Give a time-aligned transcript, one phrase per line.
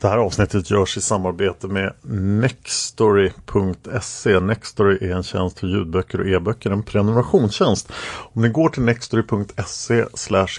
[0.00, 1.92] Det här avsnittet görs i samarbete med
[2.40, 4.40] Nextory.se.
[4.40, 7.92] Nextory är en tjänst för ljudböcker och e-böcker, en prenumerationstjänst.
[8.18, 10.04] Om ni går till nextory.se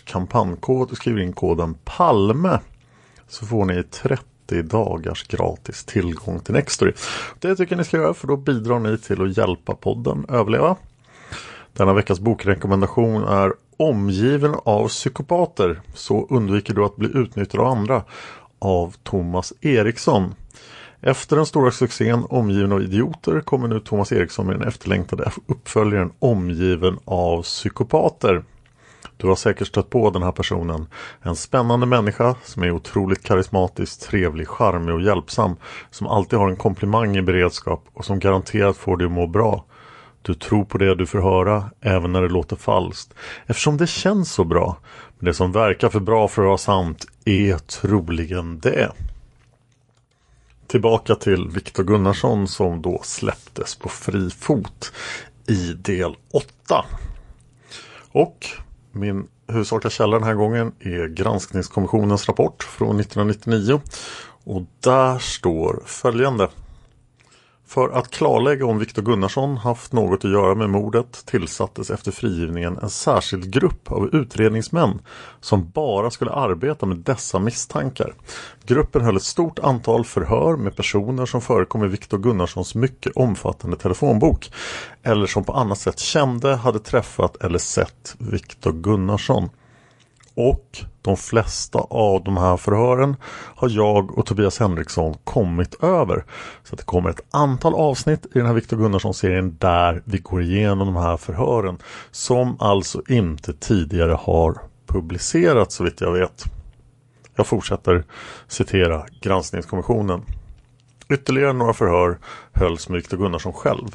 [0.03, 2.59] kampanjkod och skriver in koden PALME
[3.27, 6.93] så får ni 30 dagars gratis tillgång till Nextory.
[7.39, 10.75] Det tycker jag ni ska göra för då bidrar ni till att hjälpa podden överleva.
[11.73, 13.51] Denna veckas bokrekommendation är
[13.81, 18.03] Omgiven av psykopater så undviker du att bli utnyttjad av andra
[18.61, 20.35] av Thomas Eriksson.
[21.01, 26.11] Efter den stora succén Omgiven av idioter kommer nu Thomas Eriksson med den efterlängtade uppföljaren
[26.19, 28.43] Omgiven av psykopater.
[29.17, 30.87] Du har säkert stött på den här personen.
[31.21, 35.55] En spännande människa som är otroligt karismatisk, trevlig, charmig och hjälpsam.
[35.91, 39.65] Som alltid har en komplimang i beredskap och som garanterat får dig att må bra.
[40.21, 43.13] Du tror på det du får höra, även när det låter falskt.
[43.45, 44.77] Eftersom det känns så bra.
[45.21, 48.91] Men det som verkar för bra för att vara sant är troligen det.
[50.67, 54.93] Tillbaka till Viktor Gunnarsson som då släpptes på fri fot
[55.47, 56.85] i del 8.
[58.11, 58.45] Och
[58.91, 63.81] min huvudsakliga källa den här gången är Granskningskommissionens rapport från 1999.
[64.43, 66.47] Och där står följande.
[67.71, 72.77] För att klarlägga om Viktor Gunnarsson haft något att göra med mordet tillsattes efter frigivningen
[72.81, 74.99] en särskild grupp av utredningsmän
[75.41, 78.13] som bara skulle arbeta med dessa misstankar.
[78.65, 83.77] Gruppen höll ett stort antal förhör med personer som förekom i Viktor Gunnarssons mycket omfattande
[83.77, 84.51] telefonbok
[85.03, 89.49] eller som på annat sätt kände, hade träffat eller sett Viktor Gunnarsson.
[90.35, 93.15] Och de flesta av de här förhören
[93.55, 96.25] har jag och Tobias Henriksson kommit över.
[96.63, 100.93] Så det kommer ett antal avsnitt i den här Viktor Gunnarsson-serien där vi går igenom
[100.93, 101.77] de här förhören.
[102.11, 106.43] Som alltså inte tidigare har publicerats så vitt jag vet.
[107.35, 108.03] Jag fortsätter
[108.47, 110.21] citera granskningskommissionen.
[111.09, 112.19] Ytterligare några förhör
[112.53, 113.87] hölls med Viktor Gunnarsson själv.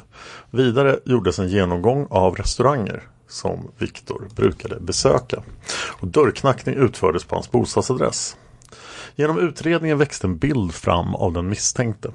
[0.51, 5.43] Vidare gjordes en genomgång av restauranger som Viktor brukade besöka.
[5.99, 8.37] Och dörrknackning utfördes på hans bostadsadress.
[9.15, 12.11] Genom utredningen växte en bild fram av den misstänkte.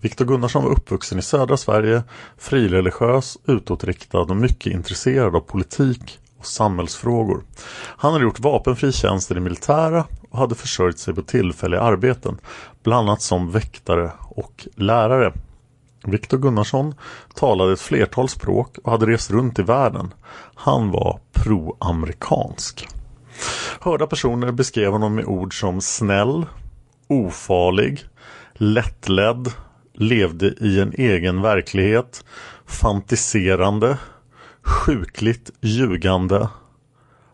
[0.00, 2.02] Viktor Gunnarsson var uppvuxen i södra Sverige,
[2.38, 7.44] frireligiös, utåtriktad och mycket intresserad av politik och samhällsfrågor.
[7.74, 12.38] Han hade gjort vapenfri tjänst i det militära och hade försörjt sig på tillfälliga arbeten,
[12.82, 15.32] bland annat som väktare och lärare.
[16.04, 16.94] Viktor Gunnarsson
[17.34, 20.14] talade ett flertal språk och hade rest runt i världen.
[20.54, 22.88] Han var proamerikansk.
[23.80, 26.46] Hörda personer beskrev honom med ord som snäll,
[27.08, 28.04] ofarlig,
[28.54, 29.52] lättledd,
[29.94, 32.24] levde i en egen verklighet,
[32.66, 33.98] fantiserande,
[34.62, 36.48] sjukligt ljugande,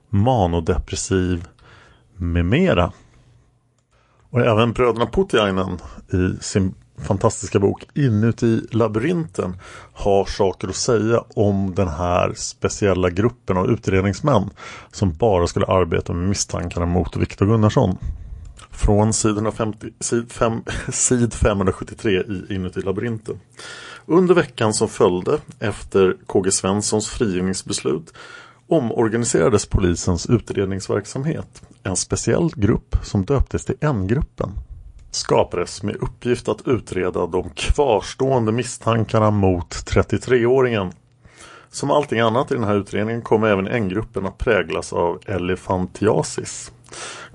[0.09, 1.49] manodepressiv
[2.17, 2.93] med mera.
[4.31, 5.79] Och även bröderna Putiainen
[6.13, 9.57] i sin fantastiska bok Inuti labyrinten
[9.93, 14.51] har saker att säga om den här speciella gruppen av utredningsmän
[14.93, 17.99] som bara skulle arbeta med misstankarna mot Viktor Gunnarsson.
[18.71, 20.63] Från sidorna 50, sid, 5,
[20.93, 23.41] sid 573 i Inuti labyrinten.
[24.07, 28.15] Under veckan som följde efter KG Svenssons frigivningsbeslut
[28.69, 31.63] omorganiserades polisens utredningsverksamhet.
[31.83, 34.51] En speciell grupp som döptes till N-gruppen
[35.11, 40.93] skapades med uppgift att utreda de kvarstående misstankarna mot 33-åringen.
[41.71, 46.73] Som allting annat i den här utredningen kommer även N-gruppen att präglas av elefantiasis.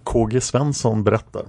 [0.04, 1.46] KG Svensson berättar.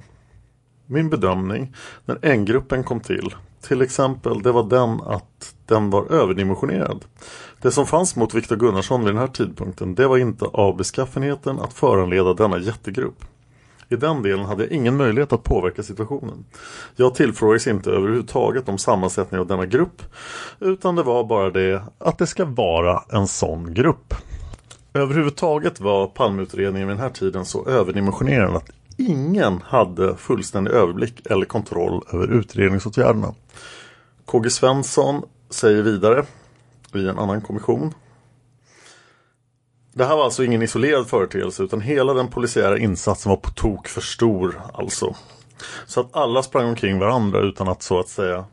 [0.87, 1.75] Min bedömning
[2.05, 7.05] när N-gruppen kom till, till exempel, det var den att den var överdimensionerad.
[7.63, 11.61] Det som fanns mot Viktor Gunnarsson vid den här tidpunkten, det var inte av beskaffenheten
[11.61, 13.25] att föranleda denna jättegrupp.
[13.95, 16.45] I den delen hade jag ingen möjlighet att påverka situationen.
[16.97, 20.03] Jag tillfrågades inte överhuvudtaget om sammansättningen av denna grupp
[20.61, 24.15] utan det var bara det att det ska vara en sån grupp.
[24.95, 31.47] Överhuvudtaget var Palmeutredningen vid den här tiden så överdimensionerad att ingen hade fullständig överblick eller
[31.47, 33.35] kontroll över utredningsåtgärderna.
[34.25, 36.25] KG Svensson säger vidare
[36.95, 37.95] i en annan kommission
[39.95, 43.89] det här var alltså ingen isolerad företeelse utan hela den polisiära insatsen var på tok
[43.89, 45.15] för stor alltså.
[45.87, 48.45] Så att alla sprang omkring varandra utan att så att säga.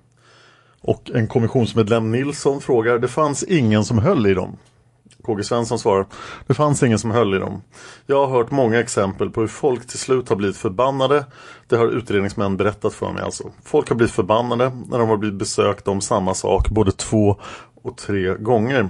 [0.81, 4.57] Och en kommissionsmedlem Nilsson frågar, det fanns ingen som höll i dem.
[5.23, 6.05] KG Svensson svarar,
[6.47, 7.61] det fanns ingen som höll i dem.
[8.05, 11.25] Jag har hört många exempel på hur folk till slut har blivit förbannade.
[11.67, 13.51] Det har utredningsmän berättat för mig alltså.
[13.63, 17.39] Folk har blivit förbannade när de har blivit besökta om samma sak både två
[17.81, 18.89] och tre gånger.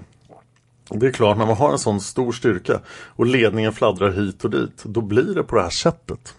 [0.93, 4.49] Det är klart, när man har en sån stor styrka och ledningen fladdrar hit och
[4.49, 6.33] dit, då blir det på det här sättet.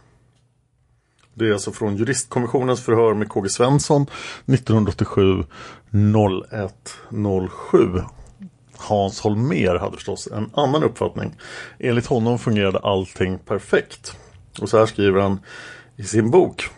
[1.35, 5.45] Det är alltså från juristkommissionens förhör med KG Svensson 1987
[7.13, 8.03] 0107.
[8.77, 11.35] Hans Holmer hade förstås en annan uppfattning.
[11.79, 14.17] Enligt honom fungerade allting perfekt.
[14.61, 15.41] Och så här skriver han
[15.97, 16.71] i sin bok.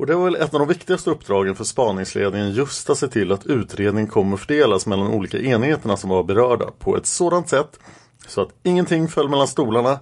[0.00, 3.32] Och det var väl ett av de viktigaste uppdragen för spaningsledningen just att se till
[3.32, 7.78] att utredningen kommer fördelas mellan olika enheterna som var berörda på ett sådant sätt
[8.26, 10.00] så att ingenting föll mellan stolarna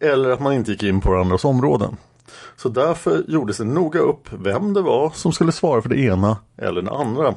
[0.00, 1.96] eller att man inte gick in på varandras områden.
[2.56, 6.36] Så därför gjordes det noga upp vem det var som skulle svara för det ena
[6.56, 7.34] eller det andra.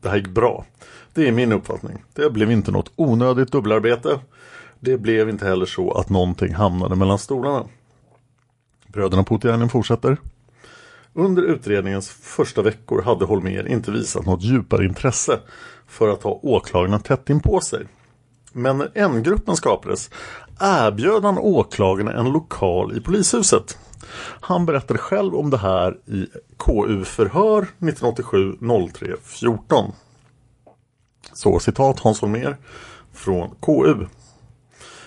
[0.00, 0.64] Det här gick bra.
[1.14, 2.04] Det är min uppfattning.
[2.12, 4.20] Det blev inte något onödigt dubbelarbete.
[4.80, 7.64] Det blev inte heller så att någonting hamnade mellan stolarna.
[8.86, 10.18] Bröderna Putiainen fortsätter.
[11.14, 15.40] Under utredningens första veckor hade Holmer inte visat något djupare intresse
[15.86, 17.86] för att ha åklagarna tätt in på sig.
[18.52, 20.10] Men när N-gruppen skapades
[20.60, 23.78] erbjöd han åklagarna en lokal i polishuset.
[24.40, 26.26] Han berättade själv om det här i
[26.56, 28.56] KU-förhör 1987
[28.92, 29.92] 03 14.
[31.32, 32.56] Så citat Hans Holmér
[33.12, 34.06] från KU.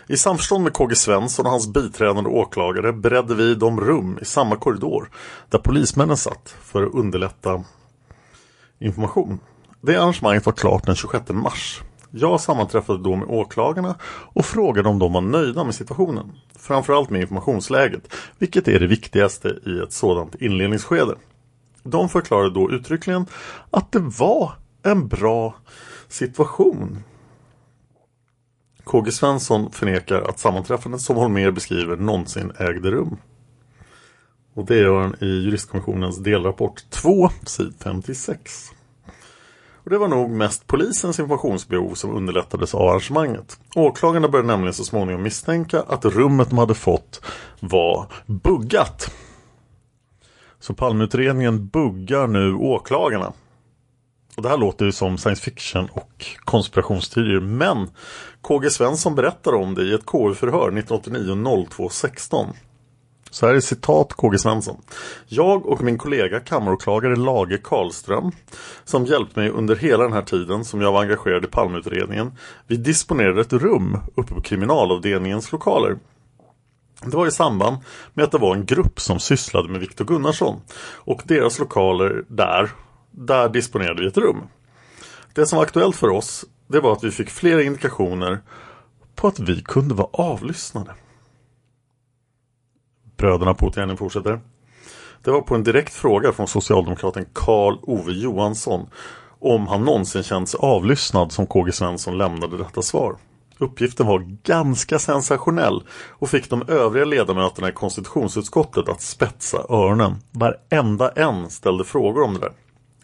[0.10, 4.56] I samförstånd med KG Svensson och hans biträdande åklagare beredde vi de rum i samma
[4.56, 5.10] korridor
[5.50, 7.64] där polismännen satt för att underlätta
[8.80, 9.40] information.
[9.82, 11.82] Det arrangemanget var klart den 26 mars.
[12.12, 16.32] Jag sammanträffade då med åklagarna och frågade om de var nöjda med situationen.
[16.60, 21.16] Framförallt med informationsläget, vilket är det viktigaste i ett sådant inledningsskede.
[21.84, 23.26] De förklarade då uttryckligen
[23.72, 24.52] att det var
[24.84, 25.56] en bra
[26.08, 27.04] situation
[28.88, 33.18] KG Svensson förnekar att sammanträffandet som Holmer beskriver någonsin ägde rum.
[34.54, 38.72] Och det gör han i juristkommissionens delrapport 2, sid 56.
[39.84, 43.60] Och det var nog mest polisens informationsbehov som underlättades av arrangemanget.
[43.76, 47.22] Åklagarna började nämligen så småningom misstänka att rummet de hade fått
[47.60, 49.12] var buggat.
[50.60, 53.34] Så Palmeutredningen buggar nu åklagarna.
[54.38, 57.90] Och det här låter ju som science fiction och konspirationsteorier men
[58.42, 62.48] KG Svensson berättar om det i ett KU-förhör 1989-02-16.
[63.32, 64.82] Så här är citat KG Svensson.
[65.28, 68.32] Jag och min kollega kammaråklagare Lage Karlström
[68.84, 72.32] som hjälpt mig under hela den här tiden som jag var engagerad i Palmeutredningen.
[72.68, 75.98] Vi disponerade ett rum uppe på kriminalavdelningens lokaler.
[77.02, 77.78] Det var i samband
[78.14, 80.62] med att det var en grupp som sysslade med Viktor Gunnarsson
[80.96, 82.72] och deras lokaler där
[83.18, 84.42] där disponerade vi ett rum.
[85.34, 88.40] Det som var aktuellt för oss det var att vi fick flera indikationer
[89.16, 90.92] på att vi kunde vara avlyssnade.
[93.18, 94.40] Bröderna Putiainen fortsätter.
[95.24, 98.90] Det var på en direkt fråga från socialdemokraten Karl Ove Johansson
[99.40, 103.18] om han någonsin känt sig avlyssnad som KG Svensson lämnade detta svar.
[103.58, 110.16] Uppgiften var ganska sensationell och fick de övriga ledamöterna i konstitutionsutskottet att spetsa öronen.
[110.32, 112.52] Varenda en ställde frågor om det där.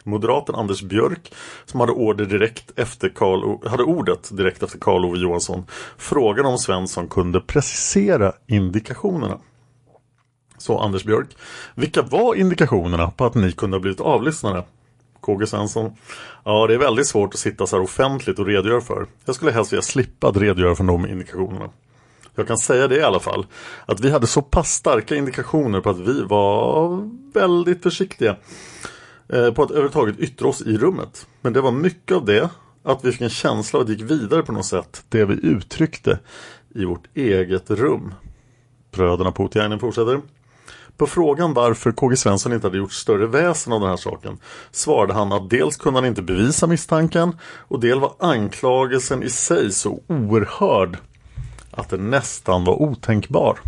[0.04, 1.32] Moderaten Anders Björk
[1.64, 5.66] som hade, order direkt efter Carl, hade ordet direkt efter Karl Ove Johansson
[5.98, 9.38] frågade om Svensson kunde precisera indikationerna.
[10.58, 11.36] Så Anders Björk,
[11.74, 14.64] vilka var indikationerna på att ni kunde ha blivit avlyssnade?
[15.20, 15.92] KG Svensson.
[16.44, 19.06] Ja, det är väldigt svårt att sitta så här offentligt och redogöra för.
[19.24, 21.70] Jag skulle helst vilja slippa att redogöra för de indikationerna.
[22.34, 23.46] Jag kan säga det i alla fall,
[23.86, 28.36] att vi hade så pass starka indikationer på att vi var väldigt försiktiga
[29.34, 31.26] Eh, på att överhuvudtaget yttra oss i rummet.
[31.40, 32.50] Men det var mycket av det,
[32.82, 35.34] att vi fick en känsla av att det gick vidare på något sätt, det vi
[35.34, 36.18] uttryckte
[36.74, 38.14] i vårt eget rum.
[38.90, 40.20] Bröderna Putiainen fortsätter.
[40.96, 44.38] På frågan varför KG Svensson inte hade gjort större väsen av den här saken
[44.70, 49.72] svarade han att dels kunde han inte bevisa misstanken och del var anklagelsen i sig
[49.72, 50.98] så oerhörd
[51.70, 53.58] att den nästan var otänkbar.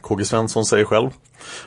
[0.00, 1.10] KG Svensson säger själv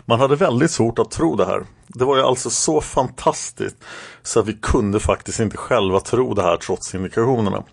[0.06, 1.64] Man hade väldigt svårt att tro det här.
[1.88, 3.78] Det var ju alltså så fantastiskt
[4.24, 7.64] så att vi kunde faktiskt inte själva tro det här trots indikationerna.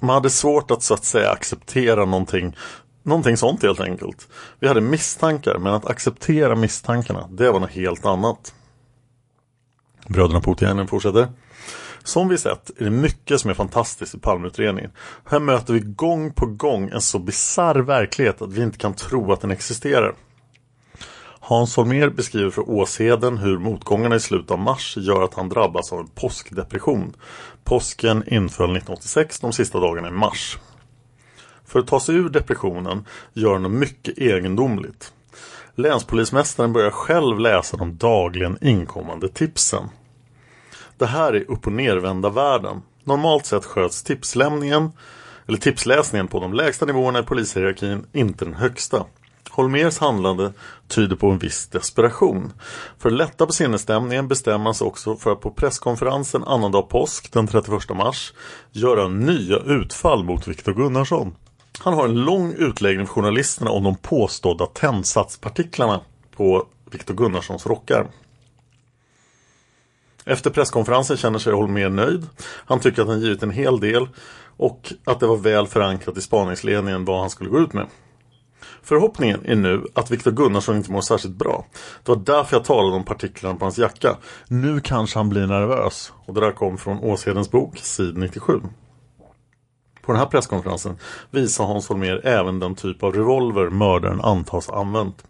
[0.00, 2.56] Man hade svårt att så att säga acceptera någonting
[3.06, 4.28] Någonting sånt helt enkelt.
[4.60, 8.54] Vi hade misstankar, men att acceptera misstankarna, det var något helt annat.
[10.08, 11.28] Bröderna Puutiainen fortsätter.
[12.04, 14.90] Som vi sett är det mycket som är fantastiskt i Palmeutredningen.
[15.24, 19.32] Här möter vi gång på gång en så bizarr verklighet att vi inte kan tro
[19.32, 20.14] att den existerar.
[21.46, 25.92] Hans Holmér beskriver för Åsheden hur motgångarna i slutet av mars gör att han drabbas
[25.92, 27.16] av en påskdepression.
[27.64, 30.58] Påsken inföll 1986 de sista dagarna i mars.
[31.66, 35.12] För att ta sig ur depressionen gör han något mycket egendomligt.
[35.74, 39.88] Länspolismästaren börjar själv läsa de dagligen inkommande tipsen.
[40.98, 42.82] Det här är upp och nervända världen.
[43.04, 44.92] Normalt sett sköts tipslämningen
[45.48, 49.04] eller tipsläsningen på de lägsta nivåerna i polishierarkin, inte den högsta.
[49.50, 50.52] Holmers handlande
[50.88, 52.52] tyder på en viss desperation.
[52.98, 57.32] För att lätta på sinnesstämningen bestämmer han sig också för att på presskonferensen annandag påsk
[57.32, 58.32] den 31 mars
[58.72, 61.34] göra nya utfall mot Viktor Gunnarsson.
[61.78, 66.00] Han har en lång utläggning för journalisterna om de påstådda tändsatspartiklarna
[66.36, 68.06] på Viktor Gunnarssons rockar.
[70.24, 72.26] Efter presskonferensen känner sig Holmér nöjd.
[72.40, 74.08] Han tycker att han givit en hel del
[74.56, 77.86] och att det var väl förankrat i spaningsledningen vad han skulle gå ut med.
[78.82, 81.66] Förhoppningen är nu att Viktor Gunnarsson inte mår särskilt bra.
[82.04, 84.16] Det var därför jag talade om partiklarna på hans jacka.
[84.48, 86.12] Nu kanske han blir nervös.
[86.26, 88.60] Och det där kom från Åshedens bok, sid 97.
[90.02, 90.96] På den här presskonferensen
[91.30, 95.24] visar Hans Holmér även den typ av revolver mördaren antas ha använt.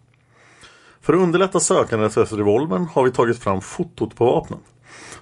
[1.00, 4.58] För att underlätta sökandet efter revolvern har vi tagit fram fotot på vapnen.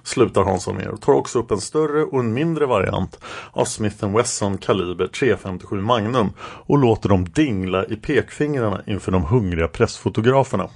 [0.03, 3.19] Slutar Hans Holmér och tar också upp en större och en mindre variant
[3.51, 9.67] av Smith Wesson kaliber 357 Magnum och låter dem dingla i pekfingrarna inför de hungriga
[9.67, 10.69] pressfotograferna.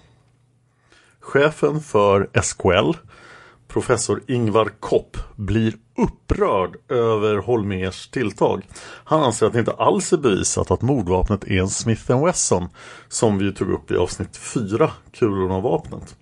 [1.19, 2.93] Chefen för SKL
[3.67, 8.67] professor Ingvar Kopp blir upprörd över Holmers tilltag.
[9.03, 12.69] Han anser att det inte alls är bevisat att mordvapnet är en Smith Wesson
[13.07, 16.15] som vi tog upp i avsnitt 4, kulorna av vapnet.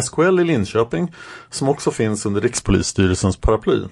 [0.00, 1.12] SKL i Linköping,
[1.50, 3.84] som också finns under Rikspolisstyrelsens paraply,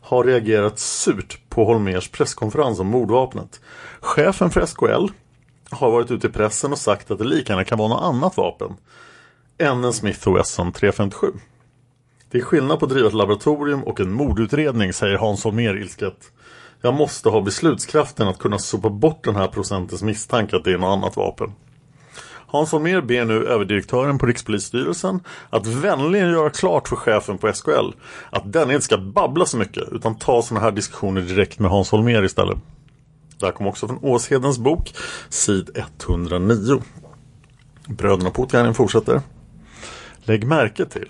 [0.00, 3.60] har reagerat surt på Holmers presskonferens om mordvapnet.
[4.00, 5.06] Chefen för SKL
[5.70, 8.36] har varit ute i pressen och sagt att det lika gärna kan vara något annat
[8.36, 8.76] vapen
[9.58, 11.26] än en Smith Wesson 357.
[12.30, 16.32] Det är skillnad på att driva ett laboratorium och en mordutredning, säger Hans Holmér ilsket.
[16.80, 20.78] Jag måste ha beslutskraften att kunna sopa bort den här procentens misstanke att det är
[20.78, 21.52] något annat vapen.
[22.46, 27.90] Hans Holmér ber nu överdirektören på Rikspolisstyrelsen att vänligen göra klart för chefen på SKL
[28.30, 31.92] att den inte ska babbla så mycket utan ta sådana här diskussioner direkt med Hans
[31.92, 32.58] Holmér istället.
[33.38, 34.94] Det här kom också från Åshedens bok,
[35.28, 36.82] sid 109.
[37.86, 39.20] Bröderna Puutiainen fortsätter.
[40.24, 41.08] Lägg märke till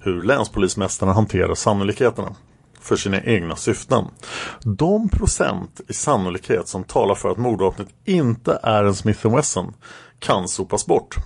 [0.00, 2.34] hur länspolismästarna hanterar sannolikheterna
[2.80, 4.04] för sina egna syften.
[4.62, 9.74] De procent i sannolikhet som talar för att mordvapnet inte är en Smith Wesson
[10.20, 11.16] kan sopas bort.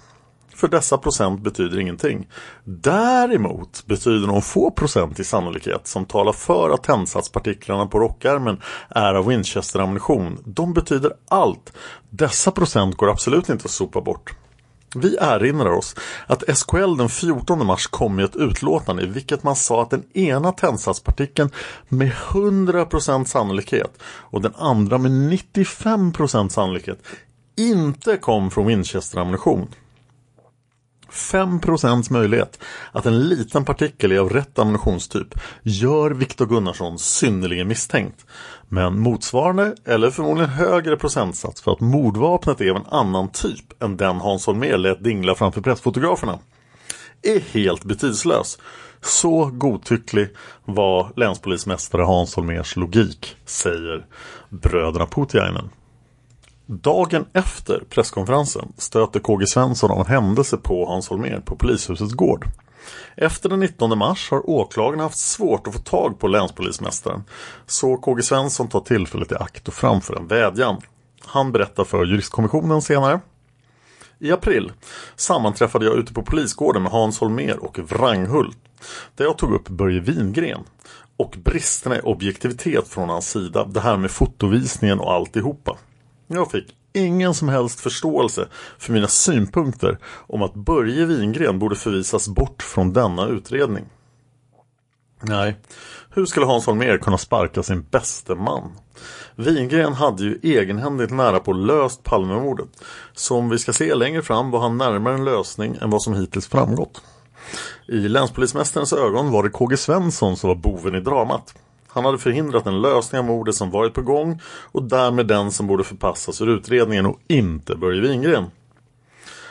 [0.54, 2.28] För dessa procent betyder ingenting.
[2.64, 9.14] Däremot betyder de få procent i sannolikhet som talar för att tändsatspartiklarna på rockärmen är
[9.14, 10.38] av Winchester-ammunition.
[10.44, 11.72] De betyder allt.
[12.10, 14.34] Dessa procent går absolut inte att sopa bort.
[14.96, 15.96] Vi erinrar oss
[16.26, 20.16] att SKL den 14 mars kom med ett utlåtande i vilket man sa att den
[20.16, 21.50] ena tändsatspartikeln
[21.88, 26.98] med 100% sannolikhet och den andra med 95% sannolikhet
[27.56, 29.68] inte kom från Winchester-ammunition.
[31.10, 31.60] 5
[32.10, 32.58] möjlighet
[32.92, 38.26] att en liten partikel är av rätt ammunitionstyp gör Viktor Gunnarsson synnerligen misstänkt.
[38.68, 43.96] Men motsvarande, eller förmodligen högre procentsats för att mordvapnet är av en annan typ än
[43.96, 46.38] den Hans Holmér lät dingla framför pressfotograferna
[47.24, 48.58] är helt betydslös.
[49.00, 50.28] Så godtycklig
[50.64, 54.06] var länspolismästare Hans Holmers logik, säger
[54.48, 55.70] bröderna Putiainen.
[56.66, 62.46] Dagen efter presskonferensen stöter KG Svensson av en händelse på Hans Holmér på polishusets gård.
[63.16, 67.24] Efter den 19 mars har åklagaren haft svårt att få tag på länspolismästaren
[67.66, 70.80] så KG Svensson tar tillfället i akt och framför en vädjan.
[71.24, 73.20] Han berättar för juristkommissionen senare.
[74.18, 74.72] I april
[75.16, 78.58] sammanträffade jag ute på polisgården med Hans Holmér och Wranghult
[79.16, 80.64] där jag tog upp Börje Wingren
[81.16, 85.76] och bristerna i objektivitet från hans sida, det här med fotovisningen och alltihopa.
[86.34, 88.48] Jag fick ingen som helst förståelse
[88.78, 93.84] för mina synpunkter om att Börje Wingren borde förvisas bort från denna utredning.
[95.20, 95.56] Nej,
[96.10, 98.72] hur skulle Hans Holmér kunna sparka sin bäste man?
[99.36, 102.68] Wingren hade ju egenhändigt nära på löst Palmemordet.
[103.12, 106.46] Som vi ska se längre fram var han närmare en lösning än vad som hittills
[106.46, 107.02] framgått.
[107.88, 111.54] I länspolismästarens ögon var det KG Svensson som var boven i dramat.
[111.94, 115.66] Han hade förhindrat en lösning av mordet som varit på gång och därmed den som
[115.66, 118.44] borde förpassas ur utredningen och inte Börje Wingren.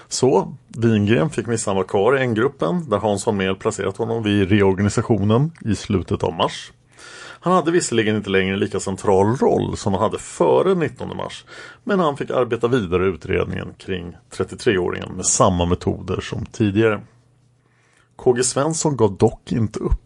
[0.07, 5.51] Så, Wingren fick missan vara kvar i N-gruppen där Hans Holmér placerat honom vid reorganisationen
[5.65, 6.71] i slutet av mars.
[7.39, 11.45] Han hade visserligen inte längre lika central roll som han hade före 19 mars
[11.83, 17.01] men han fick arbeta vidare i utredningen kring 33-åringen med samma metoder som tidigare.
[18.15, 20.02] KG Svensson gav dock inte upp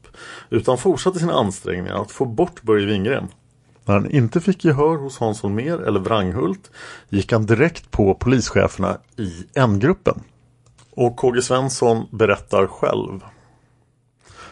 [0.50, 3.28] utan fortsatte sina ansträngningar att få bort Börje Wingren.
[3.86, 6.72] När han inte fick gehör hos Hans Holmér eller Wranghult
[7.10, 10.24] gick han direkt på polischeferna i N-gruppen.
[10.92, 13.22] Och KG Svensson berättar själv.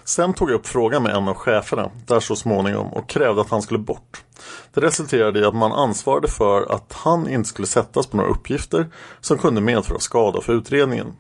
[0.04, 3.50] Sen tog jag upp frågan med en av cheferna där så småningom och krävde att
[3.50, 4.24] han skulle bort.
[4.74, 8.88] Det resulterade i att man ansvarade för att han inte skulle sättas på några uppgifter
[9.22, 11.14] som kunde medföra skada för utredningen.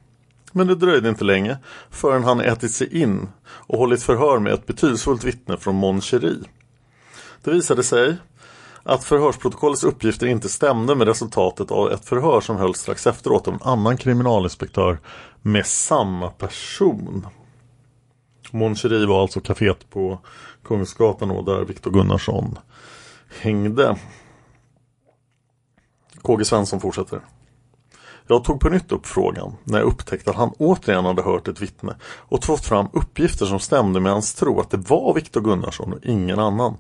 [0.58, 1.58] Men det dröjde inte länge
[1.89, 6.02] förrän han ätit sig in och hållit förhör med ett betydelsefullt vittne från Mon
[7.44, 8.18] Det visade sig
[8.84, 13.54] att förhörsprotokollets uppgifter inte stämde med resultatet av ett förhör som hölls strax efteråt av
[13.54, 15.00] en annan kriminalinspektör
[15.41, 17.28] med samma person.
[18.52, 18.76] Mon
[19.08, 20.20] var alltså kaféet på
[20.63, 22.58] Kungsgatan och där Viktor Gunnarsson
[23.41, 23.98] hängde.
[26.22, 27.22] KG Svensson fortsätter.
[28.28, 31.62] Jag tog på nytt upp frågan när jag upptäckte att han återigen hade hört ett
[31.62, 35.94] vittne och fått fram uppgifter som stämde med hans tro att det var Viktor Gunnarsson
[35.94, 36.78] och ingen annan.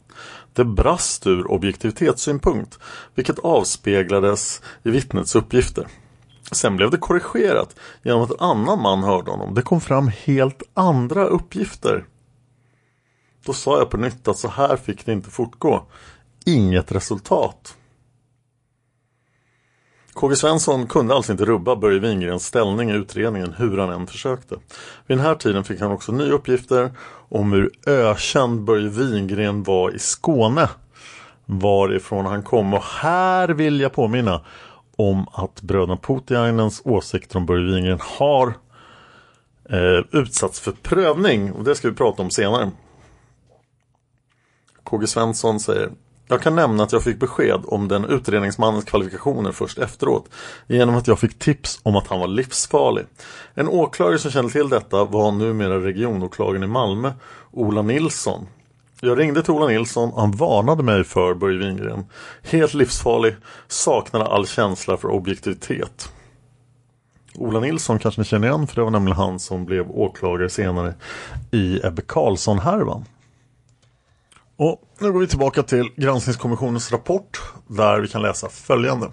[0.53, 2.79] Det brast ur objektivitetssynpunkt,
[3.15, 5.87] vilket avspeglades i vittnets uppgifter.
[6.51, 9.53] Sen blev det korrigerat genom att en annan man hörde honom.
[9.53, 12.05] Det kom fram helt andra uppgifter.
[13.45, 15.85] Då sa jag på nytt att så här fick det inte fortgå.
[16.45, 17.75] Inget resultat.
[20.15, 24.55] KG Svensson kunde alltså inte rubba Börje Wingrens ställning i utredningen hur han än försökte.
[25.07, 26.91] Vid den här tiden fick han också nya uppgifter
[27.29, 30.69] om hur ökänd Börje Wingren var i Skåne.
[31.45, 34.41] Varifrån han kom och här vill jag påminna
[34.95, 38.47] om att bröderna Putiainens åsikter om Börje Wingren har
[39.69, 42.71] eh, utsatts för prövning och det ska vi prata om senare.
[44.83, 45.89] KG Svensson säger
[46.27, 50.29] jag kan nämna att jag fick besked om den utredningsmannens kvalifikationer först efteråt
[50.67, 53.05] genom att jag fick tips om att han var livsfarlig.
[53.53, 57.13] En åklagare som kände till detta var numera regionåklagaren i Malmö,
[57.51, 58.47] Ola Nilsson.
[59.01, 62.05] Jag ringde till Ola Nilsson och han varnade mig för Börje Wingren.
[62.43, 63.35] Helt livsfarlig,
[63.67, 66.09] saknade all känsla för objektivitet.
[67.35, 70.93] Ola Nilsson kanske ni känner igen för det var nämligen han som blev åklagare senare
[71.51, 73.05] i Ebbe Carlsson-härvan.
[74.57, 79.11] Och nu går vi tillbaka till granskningskommissionens rapport där vi kan läsa följande.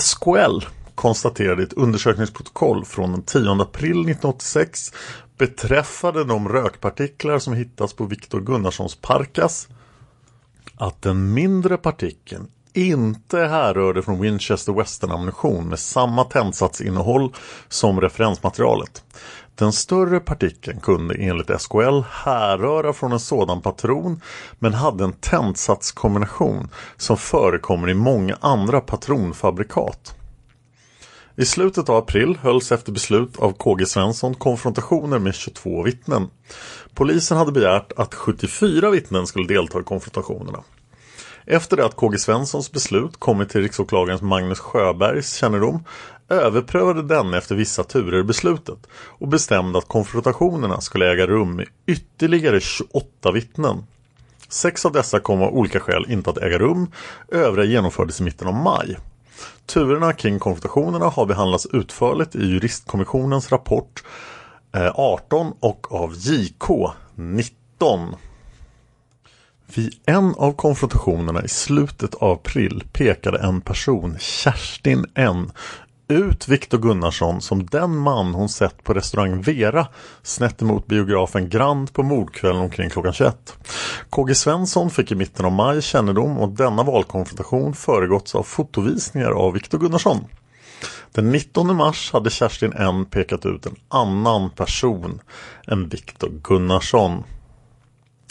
[0.00, 0.60] SKL
[0.94, 4.92] konstaterade i ett undersökningsprotokoll från den 10 april 1986
[5.38, 9.68] beträffande de rökpartiklar som hittats på Viktor Gunnarssons parkas
[10.76, 17.32] att den mindre partikeln inte härrörde från Winchester Western-ammunition med samma tändsatsinnehåll
[17.68, 19.04] som referensmaterialet.
[19.54, 24.20] Den större partikeln kunde enligt SKL härröra från en sådan patron
[24.58, 30.14] men hade en tändsatskombination som förekommer i många andra patronfabrikat.
[31.36, 36.30] I slutet av april hölls efter beslut av KG Svensson konfrontationer med 22 vittnen.
[36.94, 40.62] Polisen hade begärt att 74 vittnen skulle delta i konfrontationerna.
[41.46, 45.84] Efter det att KG Svenssons beslut kommit till riksåklagarens Magnus Sjöbergs kännedom
[46.28, 52.60] överprövade denne efter vissa turer beslutet och bestämde att konfrontationerna skulle äga rum med ytterligare
[52.60, 53.84] 28 vittnen.
[54.48, 56.90] Sex av dessa kom av olika skäl inte att äga rum,
[57.28, 58.96] övriga genomfördes i mitten av maj.
[59.66, 64.04] Turerna kring konfrontationerna har behandlats utförligt i juristkommissionens rapport
[64.74, 66.68] eh, 18 och av JK
[67.14, 68.16] 19.
[69.66, 75.50] Vid en av konfrontationerna i slutet av april pekade en person, Kerstin N,
[76.08, 79.86] ut Viktor Gunnarsson som den man hon sett på restaurang Vera
[80.22, 83.56] snett emot biografen Grand på mordkvällen omkring klockan 21.
[84.10, 89.52] KG Svensson fick i mitten av maj kännedom om denna valkonfrontation föregåtts av fotovisningar av
[89.52, 90.24] Viktor Gunnarsson.
[91.12, 95.20] Den 19 mars hade Kerstin N pekat ut en annan person
[95.66, 97.24] än Viktor Gunnarsson.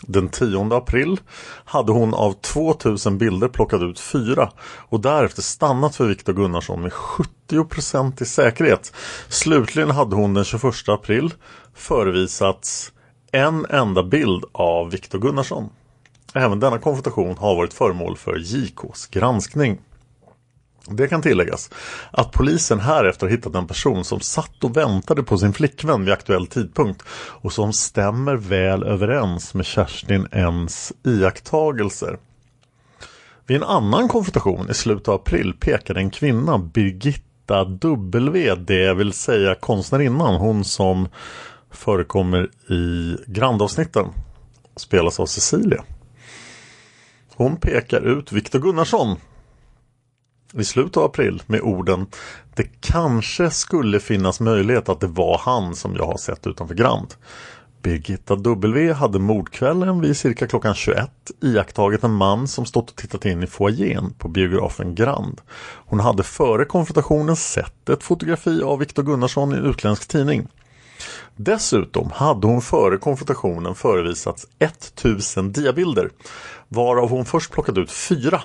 [0.01, 1.19] Den 10 april
[1.65, 4.51] hade hon av 2000 bilder plockat ut fyra
[4.89, 8.93] och därefter stannat för Viktor Gunnarsson med 70% i säkerhet.
[9.29, 11.33] Slutligen hade hon den 21 april
[11.75, 12.91] förevisats
[13.31, 15.69] en enda bild av Viktor Gunnarsson.
[16.33, 19.79] Även denna konfrontation har varit föremål för JKs granskning.
[20.95, 21.69] Det kan tilläggas
[22.11, 26.13] att polisen härefter har hittat en person som satt och väntade på sin flickvän vid
[26.13, 32.17] aktuell tidpunkt och som stämmer väl överens med Kerstin Ns iakttagelser.
[33.47, 39.13] Vid en annan konfrontation i slutet av april pekade en kvinna, Birgitta W, det vill
[39.13, 41.07] säga konstnärinnan, hon som
[41.71, 44.05] förekommer i grandavsnitten,
[44.75, 45.83] spelas av Cecilia.
[47.35, 49.17] Hon pekar ut Viktor Gunnarsson
[50.53, 52.05] i slutet av april med orden
[52.55, 57.13] Det kanske skulle finnas möjlighet att det var han som jag har sett utanför Grand.
[57.81, 61.09] Birgitta W hade mordkvällen vid cirka klockan 21
[61.41, 65.41] iakttagit en man som stått och tittat in i foajén på biografen Grand.
[65.85, 70.47] Hon hade före konfrontationen sett ett fotografi av Viktor Gunnarsson i en utländsk tidning.
[71.35, 76.09] Dessutom hade hon före konfrontationen förevisats 1000 diabilder
[76.67, 78.41] varav hon först plockat ut fyra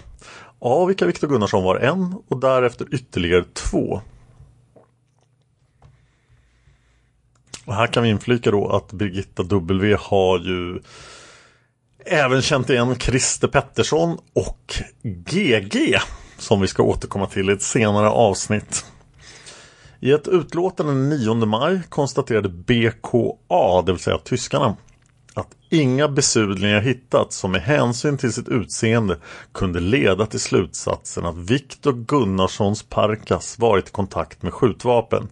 [0.59, 4.01] av vilka Viktor Gunnarsson var en och därefter ytterligare två.
[7.64, 10.81] Och här kan vi inflika då att Birgitta W har ju
[12.07, 15.99] även känt igen Christer Pettersson och GG
[16.38, 18.85] som vi ska återkomma till i ett senare avsnitt.
[20.01, 24.77] I ett utlåtande den 9 maj konstaterade BKA, det vill säga tyskarna,
[25.77, 29.19] inga besudlingar hittats som med hänsyn till sitt utseende
[29.55, 35.29] kunde leda till slutsatsen att Viktor Gunnarssons Parkas varit i kontakt med skjutvapen.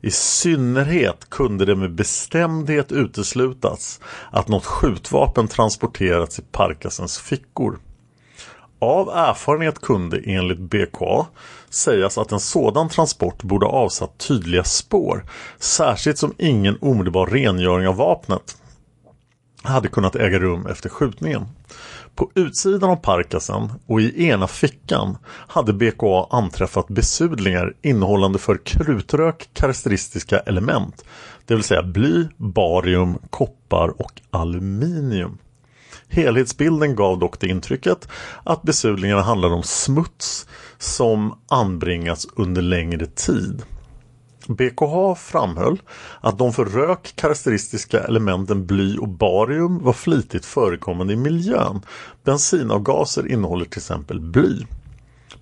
[0.00, 7.78] I synnerhet kunde det med bestämdhet uteslutas att något skjutvapen transporterats i Parkasens fickor.
[8.78, 11.26] Av erfarenhet kunde enligt BKA
[11.70, 15.24] sägas att en sådan transport borde avsatt tydliga spår,
[15.58, 18.56] särskilt som ingen omedelbar rengöring av vapnet
[19.66, 21.46] hade kunnat äga rum efter skjutningen.
[22.14, 29.48] På utsidan av parkasen och i ena fickan hade BKA anträffat besudlingar innehållande för krutrök
[29.52, 31.04] karaktäristiska element,
[31.46, 35.38] det vill säga bly, barium, koppar och aluminium.
[36.08, 38.08] Helhetsbilden gav dock det intrycket
[38.44, 40.46] att besudlingarna handlade om smuts
[40.78, 43.62] som anbringats under längre tid.
[44.48, 45.82] BKH framhöll
[46.20, 51.82] att de för rök karaktäristiska elementen bly och barium var flitigt förekommande i miljön.
[52.24, 54.66] Bensinavgaser innehåller till exempel bly.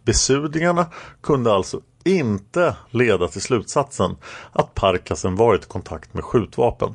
[0.05, 0.87] Besudlingarna
[1.23, 4.17] kunde alltså inte leda till slutsatsen
[4.53, 6.95] att Parkasen varit i kontakt med skjutvapen.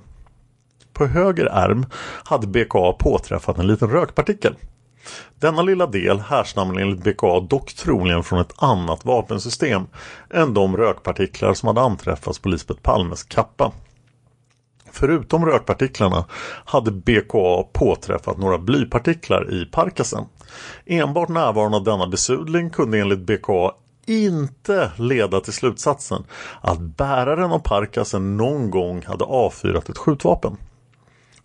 [0.93, 1.85] På höger ärm
[2.23, 4.55] hade BKA påträffat en liten rökpartikel.
[5.39, 9.87] Denna lilla del härstammar enligt BKA dock troligen från ett annat vapensystem
[10.29, 13.71] än de rökpartiklar som hade anträffats på Lisbeth Palmes kappa.
[14.91, 16.25] Förutom rökpartiklarna
[16.65, 20.25] hade BKA påträffat några blypartiklar i parkasen.
[20.85, 23.71] Enbart närvaron av denna besudling kunde enligt BKA
[24.05, 26.23] inte leda till slutsatsen
[26.61, 30.57] att bäraren av parkasen någon gång hade avfyrat ett skjutvapen.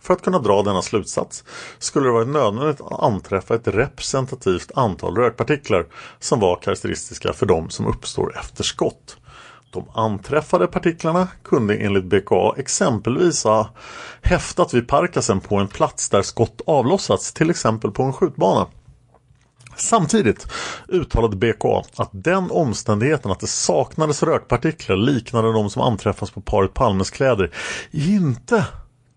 [0.05, 1.43] För att kunna dra denna slutsats
[1.79, 5.85] skulle det vara nödvändigt att anträffa ett representativt antal rökpartiklar
[6.19, 9.17] som var karaktäristiska för de som uppstår efter skott.
[9.71, 13.69] De anträffade partiklarna kunde enligt BKA exempelvis ha
[14.21, 18.67] häftat vid parkasen på en plats där skott avlossats, till exempel på en skjutbana.
[19.77, 20.47] Samtidigt
[20.87, 26.73] uttalade BKA att den omständigheten att det saknades rökpartiklar liknande de som anträffas på paret
[26.73, 27.51] Palmes kläder
[27.91, 28.65] inte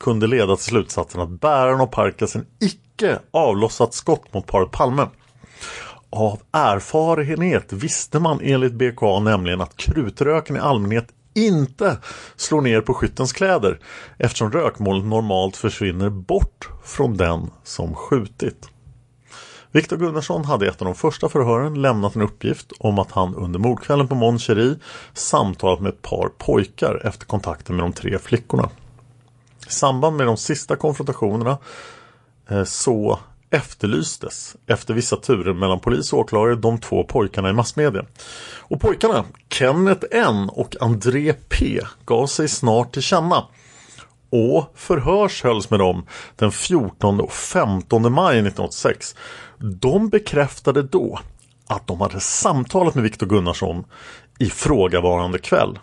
[0.00, 5.06] kunde leda till slutsatsen att bäraren av Parkasen icke avlossat skott mot paret Palme.
[6.10, 11.98] Av erfarenhet visste man enligt BKA nämligen att krutröken i allmänhet inte
[12.36, 13.80] slår ner på skyttens kläder
[14.18, 18.68] eftersom rökmolnet normalt försvinner bort från den som skjutit.
[19.72, 23.34] Viktor Gunnarsson hade i ett av de första förhören lämnat en uppgift om att han
[23.34, 24.76] under mordkvällen på Mon Cherie
[25.12, 28.70] samtalat med ett par pojkar efter kontakten med de tre flickorna.
[29.68, 31.58] I samband med de sista konfrontationerna
[32.50, 33.18] eh, så
[33.50, 38.04] efterlystes efter vissa turer mellan polis och åklagare de två pojkarna i massmedia.
[38.58, 43.44] Och pojkarna, Kenneth N och André P gav sig snart till känna
[44.30, 49.14] och förhörs hölls med dem den 14 och 15 maj 1986.
[49.58, 51.18] De bekräftade då
[51.66, 53.84] att de hade samtalat med Viktor Gunnarsson
[54.38, 55.78] ifrågavarande kväll.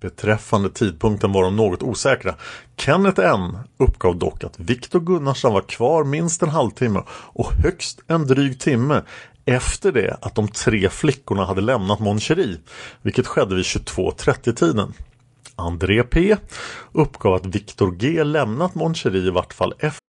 [0.00, 2.34] Beträffande tidpunkten var de något osäkra.
[2.76, 8.26] Kenneth N uppgav dock att Viktor Gunnarsson var kvar minst en halvtimme och högst en
[8.26, 9.02] dryg timme
[9.44, 12.20] efter det att de tre flickorna hade lämnat Mon
[13.02, 14.92] vilket skedde vid 22.30-tiden.
[15.56, 16.36] André P
[16.92, 20.00] uppgav att Viktor G lämnat Mon i vart fall efter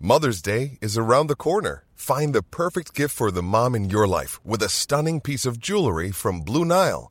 [0.00, 1.82] Mother's Day is around the corner.
[1.96, 5.58] Find the perfect gift for the mom in your life with a stunning piece of
[5.58, 7.10] jewelry from Blue Nile.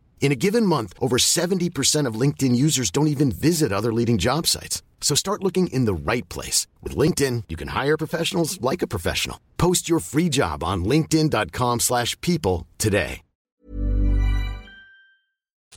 [0.21, 4.47] In a given month, over 70% of LinkedIn users don't even visit other leading job
[4.47, 4.81] sites.
[5.01, 6.67] So start looking in the right place.
[6.81, 9.37] With LinkedIn, you can hire professionals like a professional.
[9.57, 13.21] Post your free job on linkedin.com slash people today.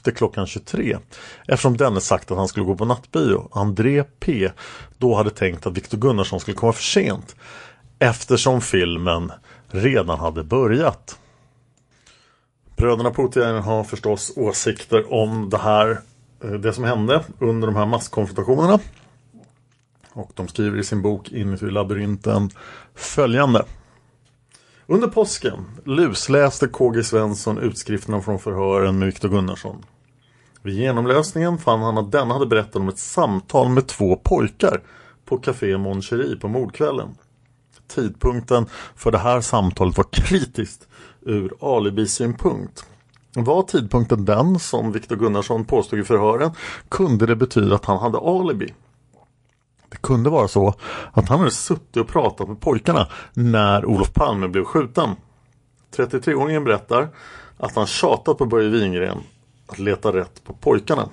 [0.05, 0.99] efter klockan 23
[1.49, 3.49] eftersom denne sagt att han skulle gå på nattbio.
[3.53, 4.51] André P
[4.99, 7.37] då hade tänkt att Victor Gunnarsson skulle komma för sent
[7.99, 9.33] eftersom filmen
[9.69, 11.19] redan hade börjat.
[12.77, 16.01] Bröderna Putin har förstås åsikter om det här,
[16.45, 18.79] eh, det som hände under de här masskonfrontationerna.
[20.13, 22.51] Och de skriver i sin bok Inuti labyrinten
[22.95, 23.65] följande.
[24.87, 29.85] Under påsken lusläste KG Svensson utskrifterna från förhören med Viktor Gunnarsson.
[30.63, 34.81] Vid genomlösningen fann han att denna hade berättat om ett samtal med två pojkar
[35.25, 36.03] på Café Mon
[36.41, 37.09] på mordkvällen.
[37.89, 40.89] Tidpunkten för det här samtalet var kritiskt
[41.23, 42.85] ur alibisynpunkt.
[43.37, 46.51] Var tidpunkten den som Viktor Gunnarsson påstod i förhören
[46.89, 48.75] kunde det betyda att han hade alibi.
[49.89, 50.75] Det kunde vara så
[51.13, 55.11] att han hade suttit och pratat med pojkarna när Olof Palme blev skjuten.
[55.97, 57.09] 33-åringen berättar
[57.57, 59.19] att han tjatat på Börje Wingren
[59.67, 61.09] att leta rätt på pojkarna.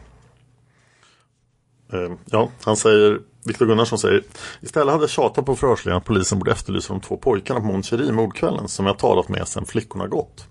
[1.93, 4.23] Eh, ja, han säger, Viktor Gunnarsson säger
[4.61, 8.11] Istället hade jag tjatat på förhörsledaren att polisen borde efterlysa de två pojkarna på Moncherie
[8.11, 10.47] mordkvällen som jag talat med sedan flickorna gått.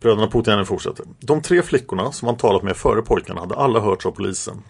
[0.00, 1.06] Bröderna Putiainen fortsätter.
[1.20, 4.62] De tre flickorna som han talat med före pojkarna hade alla hörts av polisen.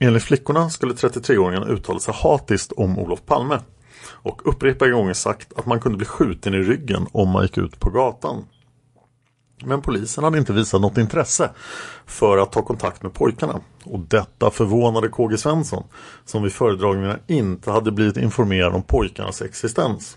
[0.00, 3.58] Enligt flickorna skulle 33-åringen uttala sig hatiskt om Olof Palme
[4.04, 7.80] och upprepade gånger sagt att man kunde bli skjuten i ryggen om man gick ut
[7.80, 8.44] på gatan.
[9.64, 11.50] Men polisen hade inte visat något intresse
[12.06, 13.60] för att ta kontakt med pojkarna.
[13.84, 15.84] Och detta förvånade KG Svensson
[16.24, 20.16] som vid föredragningarna inte hade blivit informerad om pojkarnas existens.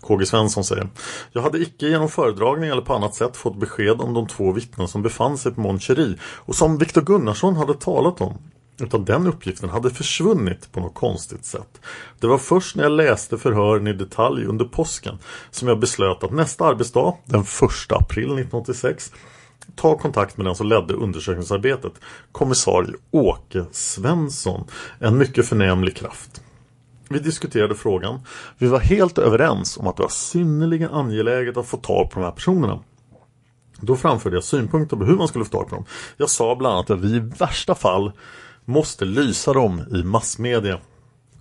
[0.00, 0.88] KG Svensson säger
[1.32, 4.88] Jag hade icke genom föredragning eller på annat sätt fått besked om de två vittnen
[4.88, 5.78] som befann sig på Mon
[6.20, 8.38] och som Viktor Gunnarsson hade talat om.
[8.80, 11.80] Utan den uppgiften hade försvunnit på något konstigt sätt.
[12.20, 15.18] Det var först när jag läste förhören i detalj under påsken
[15.50, 17.46] som jag beslöt att nästa arbetsdag, den 1
[17.88, 19.12] april 1986,
[19.76, 21.92] ta kontakt med den som ledde undersökningsarbetet,
[22.32, 24.64] kommissarie Åke Svensson,
[24.98, 26.42] en mycket förnämlig kraft.
[27.08, 28.20] Vi diskuterade frågan.
[28.58, 32.24] Vi var helt överens om att det var synnerligen angeläget att få tag på de
[32.24, 32.80] här personerna.
[33.80, 35.84] Då framförde jag synpunkter på hur man skulle få tag på dem.
[36.16, 38.12] Jag sa bland annat att vi i värsta fall
[38.66, 40.80] måste lysa dem i massmedia.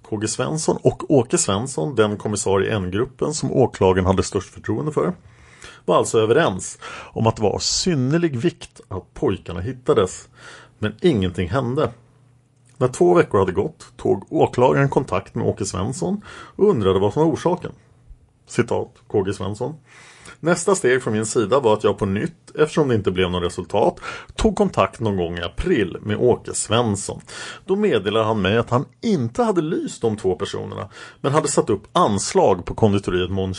[0.09, 5.13] KG Svensson och Åke Svensson, den kommissarie i N-gruppen som åklagaren hade störst förtroende för,
[5.85, 6.79] var alltså överens
[7.13, 10.29] om att det var synnerlig vikt att pojkarna hittades.
[10.79, 11.91] Men ingenting hände.
[12.77, 17.21] När två veckor hade gått tog åklagaren kontakt med Åke Svensson och undrade vad som
[17.21, 17.71] var orsaken.
[18.47, 19.75] Citat KG Svensson.
[20.45, 23.43] Nästa steg från min sida var att jag på nytt, eftersom det inte blev något
[23.43, 23.99] resultat,
[24.36, 27.21] tog kontakt någon gång i april med Åke Svensson.
[27.65, 30.89] Då meddelade han mig att han inte hade lyst de två personerna,
[31.21, 33.53] men hade satt upp anslag på konditoriet Mon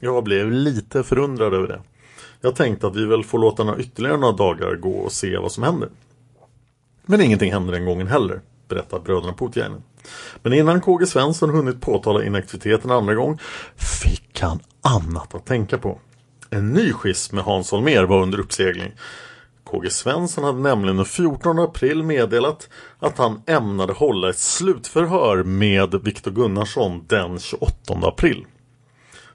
[0.00, 1.80] Jag blev lite förundrad över det.
[2.40, 5.52] Jag tänkte att vi väl får låta några ytterligare några dagar gå och se vad
[5.52, 5.88] som händer.
[7.06, 9.82] Men ingenting hände den gången heller, berättar bröderna Putiainen.
[10.42, 13.38] Men innan KG Svensson hunnit påtala inaktiviteten andra gång
[13.76, 15.98] fick han annat att tänka på.
[16.50, 18.92] En ny schism med Hans Holmér var under uppsegling.
[19.64, 25.94] KG Svensson hade nämligen den 14 april meddelat att han ämnade hålla ett slutförhör med
[26.04, 28.46] Viktor Gunnarsson den 28 april.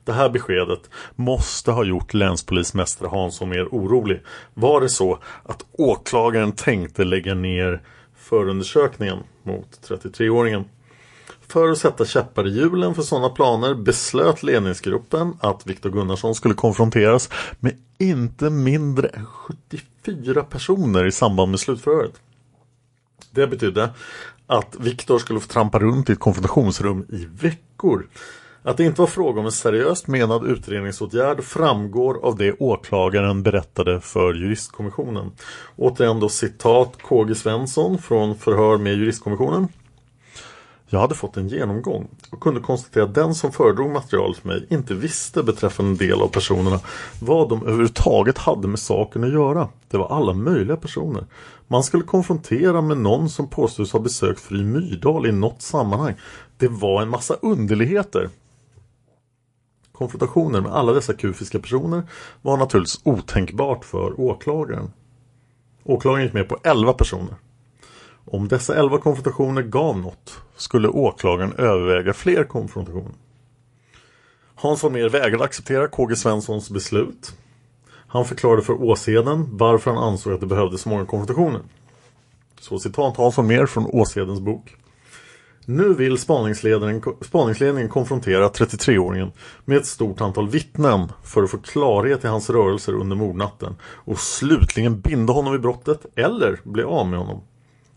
[0.03, 4.23] Det här beskedet måste ha gjort länspolismästare Hansson mer orolig.
[4.53, 7.81] Var det så att åklagaren tänkte lägga ner
[8.31, 10.63] förundersökningen mot 33-åringen?
[11.47, 16.53] För att sätta käppar i hjulen för sådana planer beslöt ledningsgruppen att Viktor Gunnarsson skulle
[16.53, 22.21] konfronteras med inte mindre än 74 personer i samband med slutförhöret.
[23.31, 23.89] Det betydde
[24.47, 28.07] att Viktor skulle få trampa runt i ett konfrontationsrum i veckor
[28.63, 34.01] att det inte var fråga om en seriöst menad utredningsåtgärd framgår av det åklagaren berättade
[34.01, 35.31] för juristkommissionen.
[35.75, 39.67] Återigen då citat KG Svensson från förhör med juristkommissionen.
[40.93, 44.65] Jag hade fått en genomgång och kunde konstatera att den som föredrog materialet för mig
[44.69, 46.79] inte visste beträffande en del av personerna
[47.19, 49.67] vad de överhuvudtaget hade med saken att göra.
[49.87, 51.25] Det var alla möjliga personer.
[51.67, 56.15] Man skulle konfrontera med någon som påstås ha besökt fru Myrdal i något sammanhang.
[56.57, 58.29] Det var en massa underligheter.
[60.01, 62.03] Konfrontationer med alla dessa kufiska personer
[62.41, 64.91] var naturligtvis otänkbart för åklagaren.
[65.83, 67.35] Åklagaren gick med på 11 personer.
[68.25, 73.11] Om dessa 11 konfrontationer gav något skulle åklagaren överväga fler konfrontationer.
[74.55, 77.33] Hans Holmér vägrade acceptera KG Svenssons beslut.
[78.07, 81.61] Han förklarade för Åseden varför han ansåg att det behövdes så många konfrontationer.
[82.59, 84.75] Så citat Hans Holmér från Åsedens bok.
[85.65, 89.31] Nu vill spaningsledningen konfrontera 33-åringen
[89.65, 94.19] med ett stort antal vittnen för att få klarhet i hans rörelser under mordnatten och
[94.19, 97.41] slutligen binda honom vid brottet eller bli av med honom.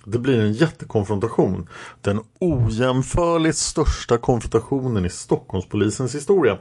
[0.04, 1.68] Det blir en jättekonfrontation.
[2.00, 6.58] Den ojämförligt största konfrontationen i Stockholmspolisens historia.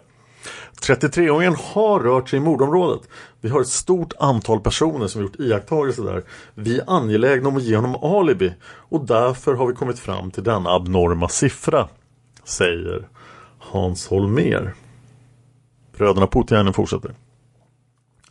[0.82, 3.02] 33-åringen har rört sig i mordområdet.
[3.42, 6.24] Vi har ett stort antal personer som gjort iakttagelser där.
[6.56, 10.44] Vi är angelägna om att ge honom alibi och därför har vi kommit fram till
[10.44, 11.88] denna abnorma siffra,
[12.44, 13.08] säger
[13.60, 14.74] Hans Holmer.
[15.98, 17.16] Bröderna Putiainen fortsätter.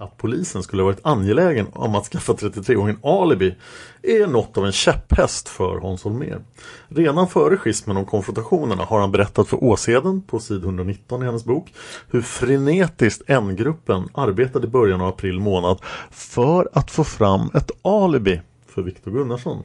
[0.02, 3.54] Att polisen skulle varit angelägen om att skaffa 33-åringen alibi
[4.02, 6.40] är något av en käpphäst för Hans Holmér.
[6.88, 11.44] Redan före schismen om konfrontationerna har han berättat för Åseden på sid 119 i hennes
[11.44, 11.74] bok
[12.10, 15.78] hur frenetiskt N-gruppen arbetade i början av april månad
[16.10, 19.62] för att få fram ett alibi för Viktor Gunnarsson.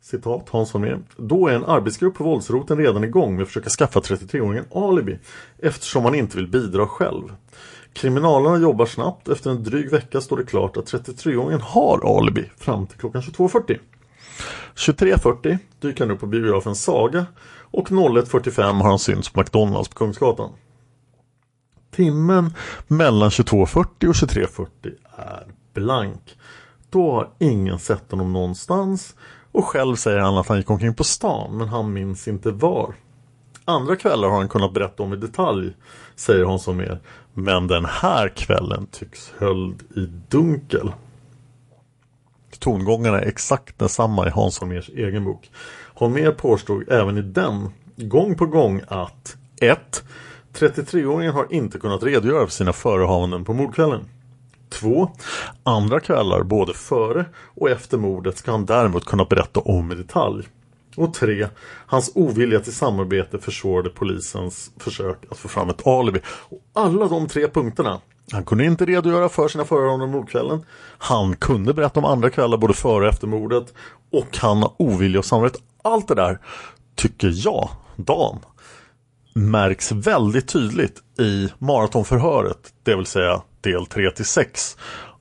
[0.00, 0.98] Citat Hans Holmér.
[1.16, 5.18] Då är en arbetsgrupp på våldsroten redan igång med att försöka skaffa 33-åringen alibi
[5.58, 7.22] eftersom han inte vill bidra själv.
[7.94, 9.28] Kriminalerna jobbar snabbt.
[9.28, 13.78] Efter en dryg vecka står det klart att 33-åringen har alibi fram till klockan 22.40.
[14.74, 17.26] 23.40 dyker han upp på biografen Saga
[17.70, 20.50] och 01.45 har han synts på McDonalds på Kungsgatan.
[21.90, 22.54] Timmen
[22.88, 24.66] mellan 22.40 och 23.40
[25.16, 26.36] är blank.
[26.90, 29.14] Då har ingen sett honom någonstans
[29.52, 32.94] och själv säger han att han gick omkring på stan men han minns inte var.
[33.64, 35.72] Andra kvällar har han kunnat berätta om i detalj,
[36.16, 37.00] säger Hans mer.
[37.34, 40.92] Men den här kvällen tycks höljd i dunkel.
[42.58, 45.50] Tongångarna är exakt densamma i Hans Holmers egen bok.
[45.94, 50.04] Holmér påstod även i den gång på gång att 1.
[50.52, 54.04] 33-åringen har inte kunnat redogöra för sina förehavanden på mordkvällen.
[54.68, 55.10] 2.
[55.62, 60.48] Andra kvällar både före och efter mordet ska han däremot kunna berätta om i detalj.
[60.96, 61.48] Och 3.
[61.86, 66.20] Hans ovilja till samarbete försvårade polisens försök att få fram ett alibi.
[66.26, 68.00] Och alla de tre punkterna
[68.32, 70.66] han kunde inte redogöra för sina förhör under mordkvällen.
[70.98, 73.74] Han kunde berätta om andra kvällar både före och efter mordet.
[74.12, 75.58] Och han har ovilja och samarbete.
[75.84, 76.38] Allt det där
[76.94, 78.38] tycker jag, Dan,
[79.34, 82.72] märks väldigt tydligt i maratonförhöret.
[82.82, 84.76] Det vill säga del 3 till 6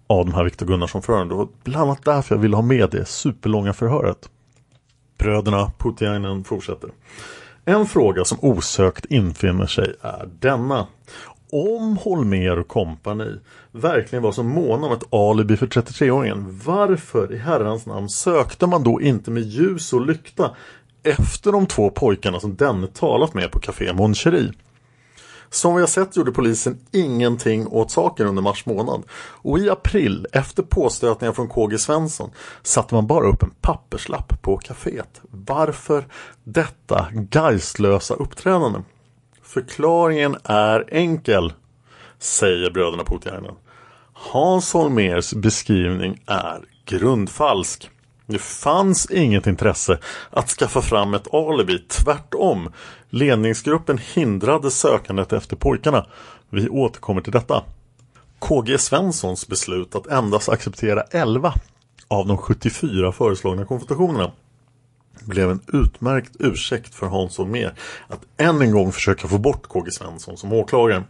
[0.07, 1.27] av de här Viktor Gunnarsson-förhören.
[1.27, 4.29] Det var bland annat därför jag ville ha med det superlånga förhöret.
[5.21, 6.89] Bröderna Putiainen fortsätter.
[7.65, 10.87] En fråga som osökt infinner sig är denna.
[11.51, 13.39] Om Holmer och kompani
[13.71, 18.83] verkligen var så måna om ett alibi för 33-åringen, varför i herrans namn sökte man
[18.83, 20.51] då inte med ljus och lykta
[21.03, 24.51] efter de två pojkarna som denne talat med på Café Moncherie?
[25.53, 29.03] Som vi har sett gjorde polisen ingenting åt saken under mars månad.
[29.13, 32.29] Och i april, efter påstötningar från KG Svensson,
[32.63, 35.21] satte man bara upp en papperslapp på kaféet.
[35.31, 36.07] Varför
[36.43, 38.79] detta geistlösa uppträdande?
[39.43, 41.53] Förklaringen är enkel,
[42.19, 43.55] säger bröderna Putiainen.
[44.13, 47.89] Hans Holmers beskrivning är grundfalsk.
[48.25, 49.99] Det fanns inget intresse
[50.29, 52.69] att skaffa fram ett alibi, tvärtom.
[53.13, 56.05] Ledningsgruppen hindrade sökandet efter pojkarna.
[56.49, 57.63] Vi återkommer till detta.
[58.39, 61.53] KG Svenssons beslut att endast acceptera 11
[62.07, 64.31] av de 74 föreslagna konfrontationerna
[65.21, 67.73] blev en utmärkt ursäkt för Hans Holmér
[68.07, 71.03] att än en gång försöka få bort KG Svensson som åklagare.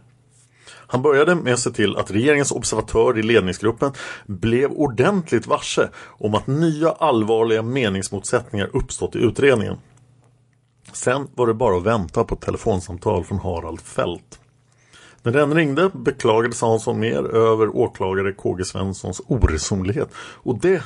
[0.66, 3.92] Han började med att se till att regeringens observatör i ledningsgruppen
[4.26, 9.76] blev ordentligt varse om att nya allvarliga meningsmotsättningar uppstått i utredningen.
[10.92, 14.40] Sen var det bara att vänta på ett telefonsamtal från Harald Fält.
[15.22, 20.82] När den ringde beklagade sig Hansson mer över åklagare KG Svenssons oresonlighet och det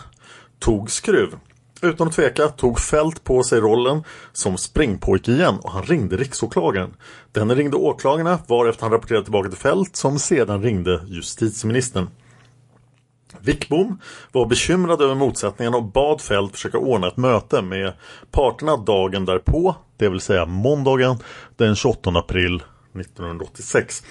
[0.58, 1.36] tog skruv.
[1.82, 6.94] Utan att tveka tog Fält på sig rollen som springpojke igen och han ringde riksåklagaren.
[7.32, 12.08] Denne ringde åklagarna varefter han rapporterade tillbaka till Fält som sedan ringde justitieministern.
[13.40, 13.98] Wickbom
[14.32, 17.92] var bekymrad över motsättningarna och bad Fält försöka ordna ett möte med
[18.30, 21.16] parterna dagen därpå, det vill säga måndagen
[21.56, 22.62] den 28 april
[23.00, 24.02] 1986.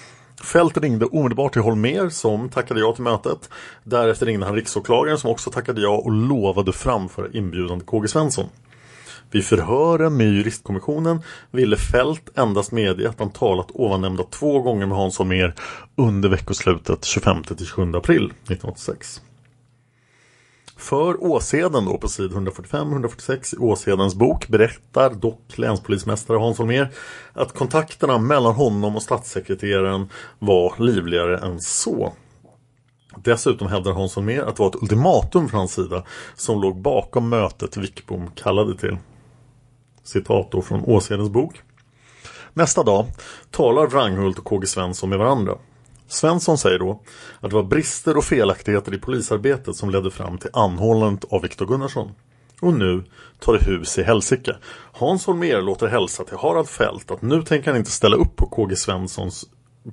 [0.42, 3.50] Fält ringde omedelbart till Holmer som tackade ja till mötet.
[3.84, 8.46] Därefter ringde han riksåklagaren som också tackade ja och lovade framföra inbjudan till KG Svensson.
[9.30, 14.96] Vid förhören med juristkommissionen ville Fält endast medge att han talat ovannämnda två gånger med
[14.98, 15.54] Hans Holmér
[15.96, 19.20] under veckoslutet 25-27 april 1986.
[20.76, 26.88] För Åseden då på sid 145-146 i Åsedens bok berättar dock länspolismästare Hans Holmér
[27.32, 32.12] att kontakterna mellan honom och statssekreteraren var livligare än så.
[33.16, 36.02] Dessutom hävdar Hans Holmér att det var ett ultimatum från hans sida
[36.34, 38.96] som låg bakom mötet Wickbom kallade till.
[40.02, 41.62] Citat då från Åsedens bok.
[42.52, 43.06] Nästa dag
[43.50, 45.54] talar Wranghult och KG Svensson med varandra.
[46.08, 47.02] Svensson säger då
[47.40, 51.66] att det var brister och felaktigheter i polisarbetet som ledde fram till anhållandet av Viktor
[51.66, 52.10] Gunnarsson.
[52.60, 53.04] Och nu
[53.40, 54.56] tar det hus i helsike.
[54.92, 58.46] Hans Holmér låter hälsa till Harald Fält att nu tänker han inte ställa upp på
[58.46, 59.44] KG Svenssons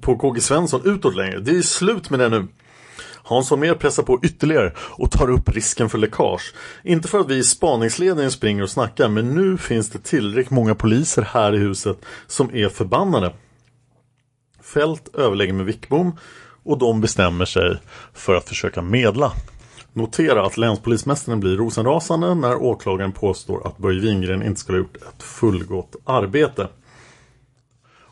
[0.01, 1.39] på KG Svensson utåt längre.
[1.39, 2.47] Det är slut med det nu.
[3.23, 6.53] Hans Holmér pressar på ytterligare och tar upp risken för läckage.
[6.83, 10.75] Inte för att vi i spaningsledningen springer och snackar men nu finns det tillräckligt många
[10.75, 11.97] poliser här i huset
[12.27, 13.33] som är förbannade.
[14.73, 16.17] Fält överlägger med Wickbom
[16.63, 17.77] och de bestämmer sig
[18.13, 19.31] för att försöka medla.
[19.93, 24.95] Notera att länspolismästaren blir rosenrasande när åklagaren påstår att Börje Wingren inte skulle ha gjort
[24.95, 26.67] ett fullgott arbete.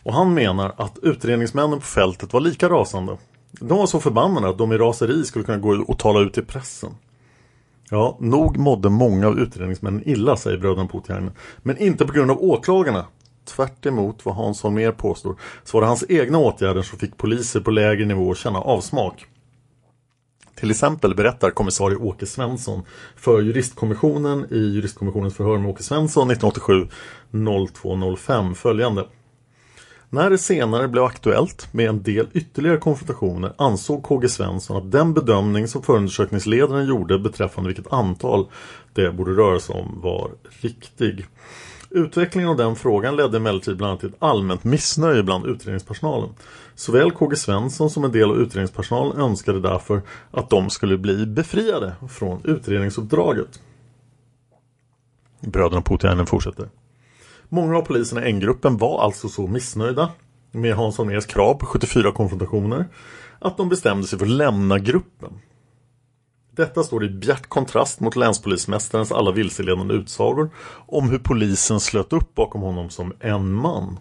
[0.04, 3.18] Och han menar att utredningsmännen på fältet var lika rasande.
[3.52, 6.42] De var så förbannade att de i raseri skulle kunna gå och tala ut i
[6.42, 6.96] pressen.
[7.90, 11.32] Ja, nog mådde många av utredningsmännen illa, säger bröderna Putiainen.
[11.58, 13.06] Men inte på grund av åklagarna.
[13.46, 13.86] Tvärt
[14.24, 18.06] vad Hans Holmér påstår så var det hans egna åtgärder som fick poliser på lägre
[18.06, 19.26] nivå att känna avsmak.
[20.56, 22.84] Till exempel berättar kommissarie Åke Svensson
[23.16, 26.32] för juristkommissionen i juristkommissionens förhör med Åke Svensson
[27.32, 29.06] 1987-0205 följande.
[30.10, 35.14] När det senare blev aktuellt med en del ytterligare konfrontationer ansåg KG Svensson att den
[35.14, 38.48] bedömning som förundersökningsledaren gjorde beträffande vilket antal
[38.94, 40.32] det borde röra sig om var
[40.62, 41.26] riktig.
[41.94, 46.30] Utvecklingen av den frågan ledde emellertid bland annat till ett allmänt missnöje bland utredningspersonalen.
[46.76, 51.96] Såväl KG Svensson som en del av utredningspersonalen önskade därför att de skulle bli befriade
[52.10, 53.60] från utredningsuppdraget.
[55.40, 56.70] Bröderna Putiainen fortsätter.
[57.50, 60.10] Många av poliserna i N-gruppen var alltså så missnöjda
[60.52, 62.86] med Hans Holmérs krav på 74 konfrontationer
[63.40, 65.34] att de bestämde sig för att lämna gruppen.
[66.56, 70.50] Detta står i bjärt kontrast mot länspolismästarens alla vilseledande utsagor
[70.88, 74.00] om hur polisen slöt upp bakom honom som en man.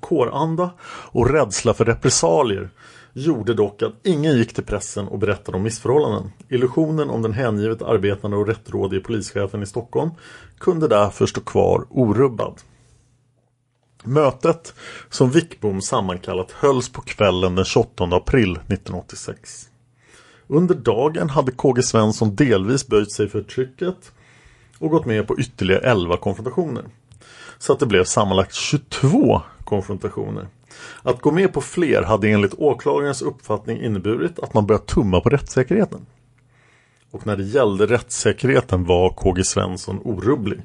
[0.00, 0.70] Kåranda
[1.12, 2.70] och rädsla för repressalier
[3.12, 6.32] gjorde dock att ingen gick till pressen och berättade om missförhållanden.
[6.48, 10.10] Illusionen om den hängivet arbetande och rättrådige polischefen i Stockholm
[10.58, 12.60] kunde därför stå kvar orubbad.
[14.04, 14.74] Mötet
[15.10, 19.67] som Wickbom sammankallat hölls på kvällen den 28 april 1986.
[20.48, 24.12] Under dagen hade KG Svensson delvis böjt sig för trycket
[24.78, 26.84] och gått med på ytterligare 11 konfrontationer.
[27.58, 30.46] Så att det blev sammanlagt 22 konfrontationer.
[31.02, 35.28] Att gå med på fler hade enligt åklagarens uppfattning inneburit att man börjat tumma på
[35.28, 36.06] rättssäkerheten.
[37.10, 40.62] Och när det gällde rättssäkerheten var KG Svensson orubblig.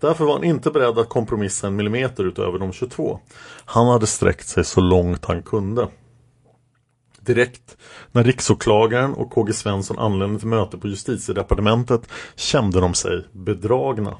[0.00, 3.18] Därför var han inte beredd att kompromissa en millimeter utöver de 22.
[3.64, 5.88] Han hade sträckt sig så långt han kunde.
[7.24, 7.76] Direkt
[8.12, 14.16] när riksåklagaren och KG Svensson anlände till möte på justitiedepartementet kände de sig bedragna.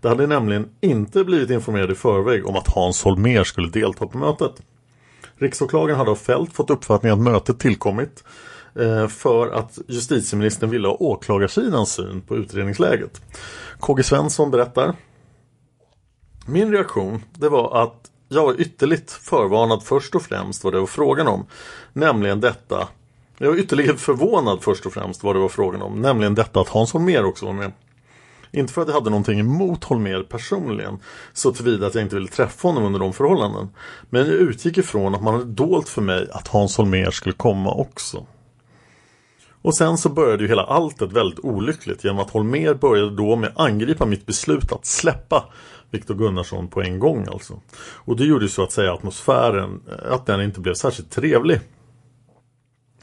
[0.00, 4.18] Det hade nämligen inte blivit informerade i förväg om att Hans Holmér skulle delta på
[4.18, 4.62] mötet.
[5.38, 8.24] Riksåklagaren hade av fält fått uppfattningen att mötet tillkommit
[8.74, 13.22] eh, för att justitieministern ville ha åklagarsidans syn på utredningsläget.
[13.80, 14.94] KG Svensson berättar
[16.46, 20.86] Min reaktion det var att jag var ytterligt förvarnad först och främst vad det var
[20.86, 21.46] frågan om.
[21.92, 22.88] Nämligen detta
[23.38, 26.00] Jag var ytterligt förvånad först och främst vad det var frågan om.
[26.00, 27.72] Nämligen detta att Hans Holmér också var med.
[28.52, 30.98] Inte för att jag hade någonting emot Holmér personligen
[31.32, 33.68] så tillvida att jag inte ville träffa honom under de förhållanden.
[34.10, 37.74] Men jag utgick ifrån att man hade dolt för mig att Hans Holmér skulle komma
[37.74, 38.26] också.
[39.62, 43.50] Och sen så började ju hela alltet väldigt olyckligt genom att Holmér började då med
[43.50, 45.44] att angripa mitt beslut att släppa
[45.96, 47.60] Viktor Gunnarsson på en gång alltså.
[47.78, 51.60] Och det gjorde ju så att säga atmosfären, eh, att den inte blev särskilt trevlig.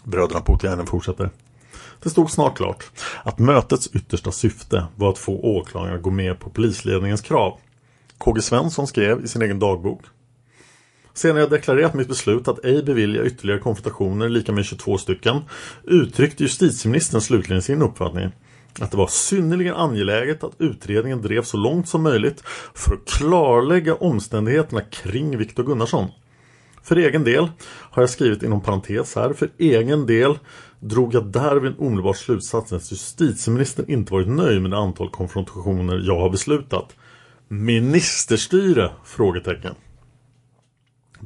[0.03, 1.29] Bröderna Puutiainen fortsätter.
[2.03, 2.83] Det stod snart klart
[3.23, 7.57] att mötets yttersta syfte var att få åklagaren att gå med på polisledningens krav.
[8.17, 10.01] KG Svensson skrev i sin egen dagbok
[11.13, 15.41] Sedan jag deklarerat mitt beslut att ej bevilja ytterligare konfrontationer lika med 22 stycken
[15.83, 18.31] uttryckte justitieministern slutligen sin uppfattning
[18.79, 22.43] att det var synnerligen angeläget att utredningen drevs så långt som möjligt
[22.73, 26.07] för att klarlägga omständigheterna kring Viktor Gunnarsson.
[26.83, 30.39] För egen del har jag skrivit inom parentes här, för egen del
[30.79, 36.19] drog jag därvid omedelbart slutsatsen att justitieministern inte varit nöjd med det antal konfrontationer jag
[36.19, 36.95] har beslutat.
[37.47, 38.91] Ministerstyre?
[39.05, 39.75] Frågetecken.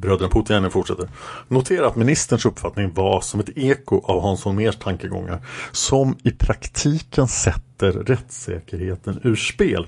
[0.01, 1.09] Bröderna Puutiainen fortsätter.
[1.47, 7.27] Notera att ministerns uppfattning var som ett eko av Hans Holmers tankegångar som i praktiken
[7.27, 9.87] sätter rättssäkerheten ur spel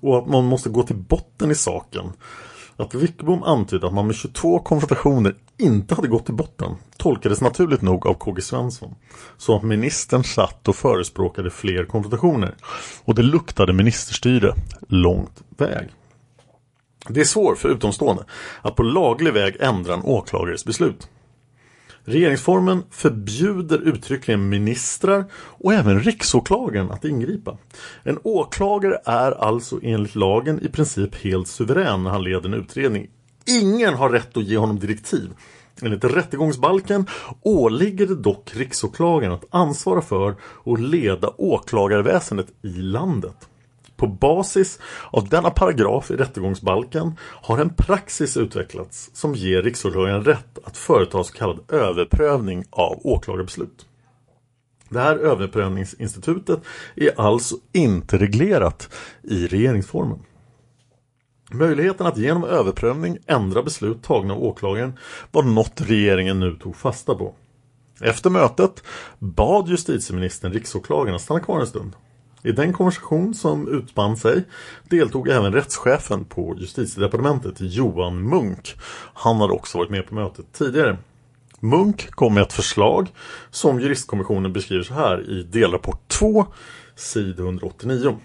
[0.00, 2.12] och att man måste gå till botten i saken.
[2.76, 7.82] Att Wickbom antydde att man med 22 konfrontationer inte hade gått till botten tolkades naturligt
[7.82, 8.94] nog av KG Svensson.
[9.36, 12.54] Så att ministern satt och förespråkade fler konfrontationer.
[13.04, 14.54] Och det luktade ministerstyre
[14.88, 15.88] långt väg.
[17.08, 18.24] Det är svårt för utomstående
[18.62, 21.08] att på laglig väg ändra en åklagares beslut.
[22.04, 27.58] Regeringsformen förbjuder uttryckligen ministrar och även riksåklagaren att ingripa.
[28.02, 33.10] En åklagare är alltså enligt lagen i princip helt suverän när han leder en utredning.
[33.46, 35.30] Ingen har rätt att ge honom direktiv.
[35.82, 37.06] Enligt rättegångsbalken
[37.42, 43.48] åligger det dock riksåklagaren att ansvara för och leda åklagarväsendet i landet.
[43.96, 44.78] På basis
[45.10, 51.24] av denna paragraf i rättegångsbalken har en praxis utvecklats som ger riksåklagaren rätt att företa
[51.24, 53.86] så kallad överprövning av åklagarbeslut.
[54.88, 56.60] Det här överprövningsinstitutet
[56.96, 60.18] är alltså inte reglerat i regeringsformen.
[61.50, 64.98] Möjligheten att genom överprövning ändra beslut tagna av åklagaren
[65.30, 67.34] var något regeringen nu tog fasta på.
[68.00, 68.82] Efter mötet
[69.18, 71.92] bad justitieministern riksåklagaren att stanna kvar en stund.
[72.44, 74.44] I den konversation som utspann sig
[74.88, 78.74] deltog även rättschefen på justitiedepartementet Johan Munk.
[79.14, 80.98] Han hade också varit med på mötet tidigare.
[81.60, 83.08] Munk kom med ett förslag
[83.50, 86.46] som juristkommissionen beskriver så här i delrapport 2,
[86.96, 88.18] sid 189.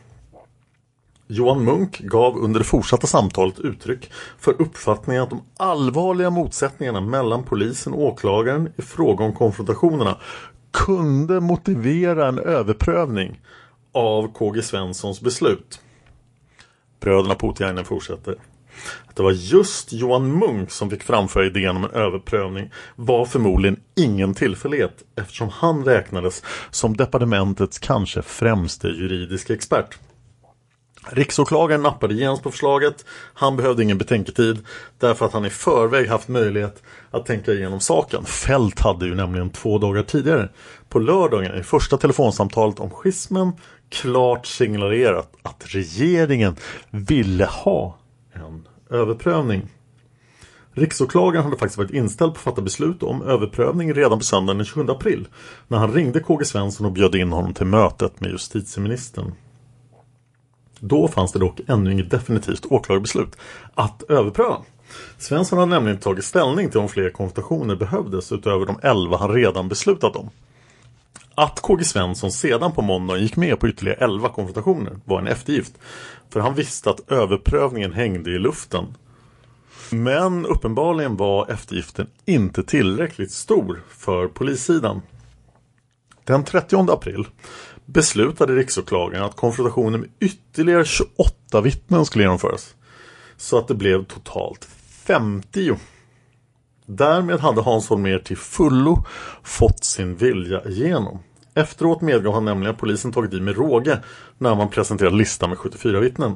[1.28, 7.43] Johan Munk gav under det fortsatta samtalet uttryck för uppfattningen att de allvarliga motsättningarna mellan
[7.43, 10.17] polisen och åklagaren i fråga om konfrontationerna
[10.72, 13.39] kunde motivera en överprövning
[13.92, 15.82] av KG Svenssons beslut.
[17.00, 18.36] Bröderna Puutiainen fortsätter.
[19.08, 23.80] Att det var just Johan Munk som fick framföra idén om en överprövning var förmodligen
[23.96, 29.98] ingen tillfällighet eftersom han räknades som departementets kanske främste juridiska expert.
[31.08, 33.06] Riksåklagaren nappade genast på förslaget.
[33.34, 34.66] Han behövde ingen betänketid
[34.98, 38.26] därför att han i förväg haft möjlighet att tänka igenom saken.
[38.26, 40.50] Fält hade ju nämligen två dagar tidigare
[40.90, 43.52] på lördagen i första telefonsamtalet om schismen
[43.90, 46.56] klart signalerat att regeringen
[46.92, 47.98] ville ha
[48.34, 49.68] en överprövning.
[50.72, 54.66] Riksåklagaren hade faktiskt varit inställd på att fatta beslut om överprövning redan på söndagen den
[54.66, 55.28] 27 april
[55.68, 59.34] när han ringde KG Svensson och bjöd in honom till mötet med justitieministern.
[60.80, 63.38] Då fanns det dock ännu inget definitivt åklagarbeslut
[63.76, 64.58] att överpröva.
[65.18, 69.70] Svensson hade nämligen tagit ställning till om fler konfrontationer behövdes utöver de 11 han redan
[69.70, 70.30] beslutat om.
[71.40, 75.74] Att KG Svensson sedan på måndagen gick med på ytterligare 11 konfrontationer var en eftergift.
[76.30, 78.86] För han visste att överprövningen hängde i luften.
[79.90, 85.02] Men uppenbarligen var eftergiften inte tillräckligt stor för polissidan.
[86.24, 87.28] Den 30 april
[87.86, 92.76] beslutade riksåklagaren att konfrontationen med ytterligare 28 vittnen skulle genomföras.
[93.38, 94.66] Så att det blev totalt
[95.06, 95.76] 50.
[96.86, 99.06] Därmed hade Hans Holmér till fullo
[99.44, 101.20] fått sin vilja igenom.
[101.60, 103.99] Efteråt medgav han nämligen att polisen tagit i med råge
[104.38, 106.36] när man presenterade listan med 74 vittnen.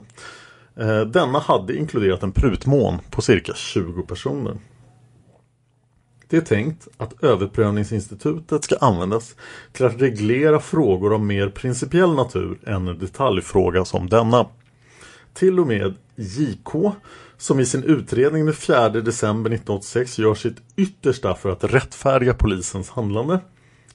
[0.76, 4.58] Eh, denna hade inkluderat en prutmån på cirka 20 personer.
[6.28, 9.36] Det är tänkt att överprövningsinstitutet ska användas
[9.72, 14.46] till att reglera frågor av mer principiell natur än en detaljfråga som denna.
[15.34, 16.92] Till och med JK,
[17.38, 22.90] som i sin utredning den 4 december 1986 gör sitt yttersta för att rättfärdiga polisens
[22.90, 23.40] handlande,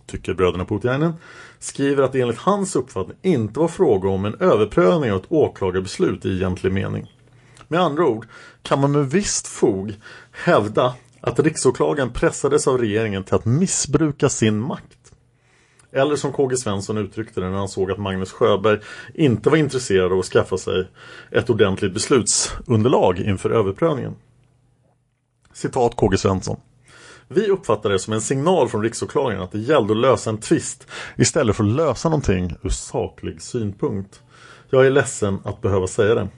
[0.09, 1.13] tycker bröderna Putiainen,
[1.59, 6.27] skriver att det enligt hans uppfattning inte var fråga om en överprövning av ett åklagarbeslut
[6.27, 7.13] i egentlig mening.
[7.69, 8.27] Med andra ord
[8.63, 9.95] kan man med visst fog
[10.33, 14.99] hävda att riksåklagaren pressades av regeringen till att missbruka sin makt.
[15.93, 18.81] Eller som KG Svensson uttryckte det när han såg att Magnus Sjöberg
[19.15, 20.89] inte var intresserad av att skaffa sig
[21.31, 24.15] ett ordentligt beslutsunderlag inför överprövningen.
[25.53, 26.61] Citat KG Svensson.
[27.29, 30.87] Vi uppfattar det som en signal från riksåklagaren att det gällde att lösa en tvist
[31.17, 34.23] istället för att lösa någonting ur saklig synpunkt.
[34.71, 36.29] Jag är ledsen att behöva säga det.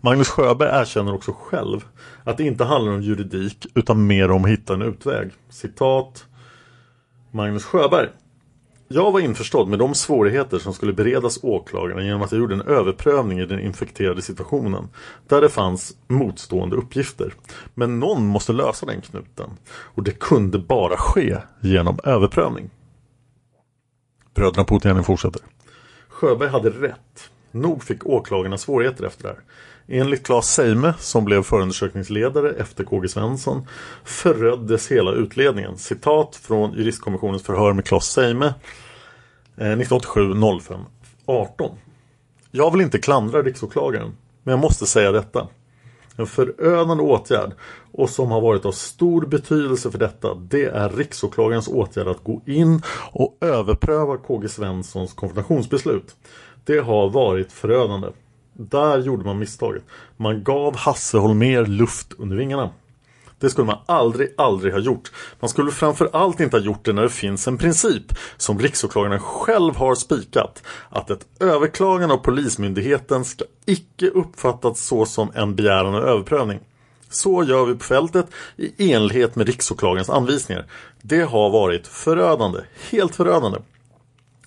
[0.00, 1.84] Magnus Sjöberg erkänner också själv
[2.24, 5.30] att det inte handlar om juridik utan mer om att hitta en utväg.
[5.50, 6.24] Citat
[7.30, 8.08] Magnus Sjöberg
[8.88, 12.62] jag var införstådd med de svårigheter som skulle beredas åklagaren genom att jag gjorde en
[12.62, 14.88] överprövning i den infekterade situationen
[15.28, 17.34] där det fanns motstående uppgifter.
[17.74, 22.70] Men någon måste lösa den knuten och det kunde bara ske genom överprövning.
[24.34, 25.42] Bröderna Putin fortsätter.
[26.08, 27.30] Sjöberg hade rätt.
[27.50, 29.38] Nog fick åklagarna svårigheter efter det här.
[29.88, 33.66] Enligt Claes Seime, som blev förundersökningsledare efter KG Svensson,
[34.04, 35.78] föröddes hela utledningen.
[35.78, 38.54] Citat från juristkommissionens förhör med Claes Seime
[39.56, 40.20] 1987
[40.60, 40.80] 05
[41.26, 41.76] 18.
[42.50, 45.48] Jag vill inte klandra riksåklagaren, men jag måste säga detta.
[46.16, 47.52] En förödande åtgärd
[47.92, 52.42] och som har varit av stor betydelse för detta det är riksåklagarens åtgärd att gå
[52.46, 52.82] in
[53.12, 56.16] och överpröva KG Svenssons konfrontationsbeslut.
[56.64, 58.08] Det har varit förödande.
[58.56, 59.82] Där gjorde man misstaget.
[60.16, 62.70] Man gav Hasse Holmer luft under vingarna.
[63.38, 65.12] Det skulle man aldrig, aldrig ha gjort.
[65.40, 68.02] Man skulle framförallt inte ha gjort det när det finns en princip
[68.36, 70.62] som riksåklagaren själv har spikat.
[70.88, 76.60] Att ett överklagande av Polismyndigheten ska icke uppfattas så som en begäran och överprövning.
[77.10, 78.26] Så gör vi på fältet
[78.56, 80.66] i enlighet med riksåklagarens anvisningar.
[81.02, 83.58] Det har varit förödande, helt förödande.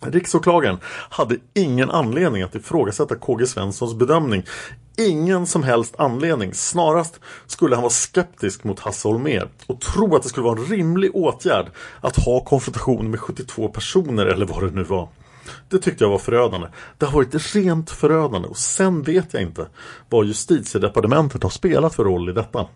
[0.02, 0.78] Riksåklagaren
[1.10, 4.44] hade ingen anledning att ifrågasätta KG Svenssons bedömning.
[4.98, 6.54] Ingen som helst anledning.
[6.54, 10.66] Snarast skulle han vara skeptisk mot Hasse Holmér och tro att det skulle vara en
[10.66, 11.68] rimlig åtgärd
[12.02, 15.10] att ha konfrontation med 72 personer eller vad det nu var.
[15.70, 16.68] Det tyckte jag var förödande.
[16.98, 19.68] Det har varit rent förödande och sen vet jag inte
[20.10, 22.68] vad justitiedepartementet har spelat för roll i detta.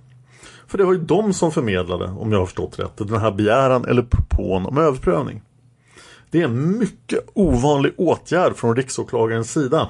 [0.67, 3.85] För det var ju de som förmedlade, om jag har förstått rätt, den här begäran
[3.85, 5.41] eller propån om överprövning.
[6.31, 9.89] Det är en mycket ovanlig åtgärd från riksåklagarens sida.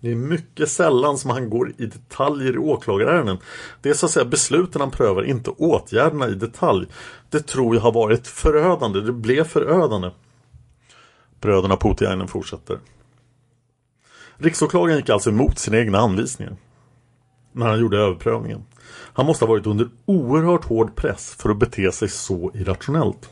[0.00, 3.38] Det är mycket sällan som han går i detaljer i åklagarärenden.
[3.82, 6.86] Det är så att säga besluten han prövar, inte åtgärderna i detalj.
[7.30, 9.00] Det tror jag har varit förödande.
[9.00, 10.10] Det blev förödande.
[11.40, 12.78] Bröderna Putiainen fortsätter.
[14.36, 16.56] Riksåklagaren gick alltså emot sina egna anvisningar.
[17.52, 18.64] När han gjorde överprövningen.
[19.12, 23.30] Han måste ha varit under oerhört hård press för att bete sig så irrationellt.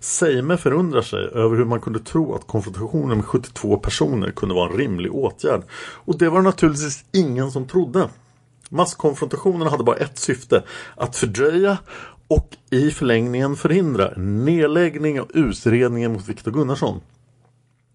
[0.00, 4.70] Seime förundrar sig över hur man kunde tro att konfrontationen med 72 personer kunde vara
[4.70, 5.62] en rimlig åtgärd.
[5.78, 8.08] Och det var naturligtvis ingen som trodde.
[8.68, 10.62] Masskonfrontationen hade bara ett syfte,
[10.96, 11.78] att fördröja
[12.28, 17.00] och i förlängningen förhindra nedläggning av utredningen mot Viktor Gunnarsson.